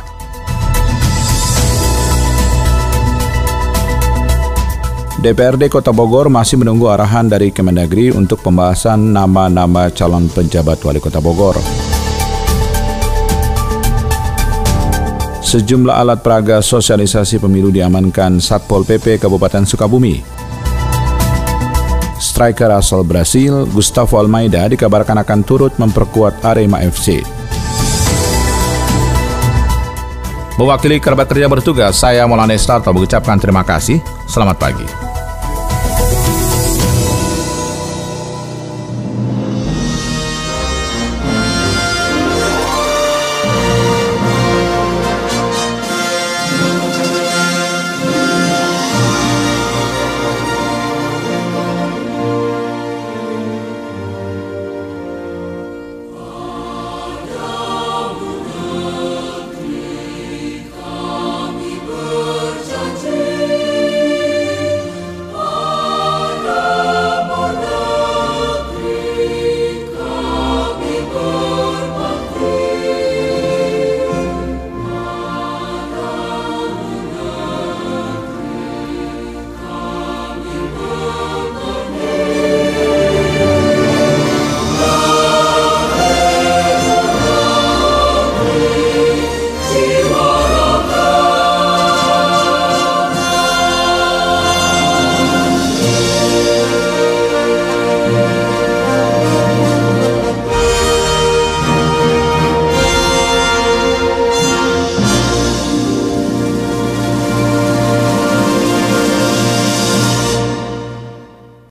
DPRD 5.17 5.73
Kota 5.73 5.97
Bogor 5.97 6.29
masih 6.29 6.61
menunggu 6.61 6.93
arahan 6.93 7.25
dari 7.25 7.49
Kemendagri 7.49 8.13
untuk 8.13 8.45
pembahasan 8.45 9.17
nama-nama 9.17 9.89
calon 9.97 10.29
penjabat 10.29 10.85
wali 10.85 11.01
kota 11.01 11.17
Bogor. 11.17 11.57
Sejumlah 15.41 15.97
alat 15.97 16.21
peraga 16.21 16.61
sosialisasi 16.61 17.41
pemilu 17.41 17.73
diamankan 17.73 18.45
Satpol 18.45 18.85
PP 18.85 19.17
Kabupaten 19.17 19.65
Sukabumi. 19.65 20.37
Striker 22.39 22.71
asal 22.71 23.03
Brasil, 23.03 23.67
Gustavo 23.67 24.15
Almeida 24.15 24.63
dikabarkan 24.71 25.27
akan 25.27 25.43
turut 25.43 25.75
memperkuat 25.75 26.47
Arema 26.47 26.79
FC. 26.87 27.19
Mewakili 30.55 31.03
kerabat 31.03 31.27
kerja 31.27 31.51
bertugas, 31.51 31.99
saya 31.99 32.23
Maulana 32.31 32.55
Estarto 32.55 32.95
mengucapkan 32.95 33.43
terima 33.43 33.67
kasih. 33.67 33.99
Selamat 34.31 34.55
pagi. 34.55 35.08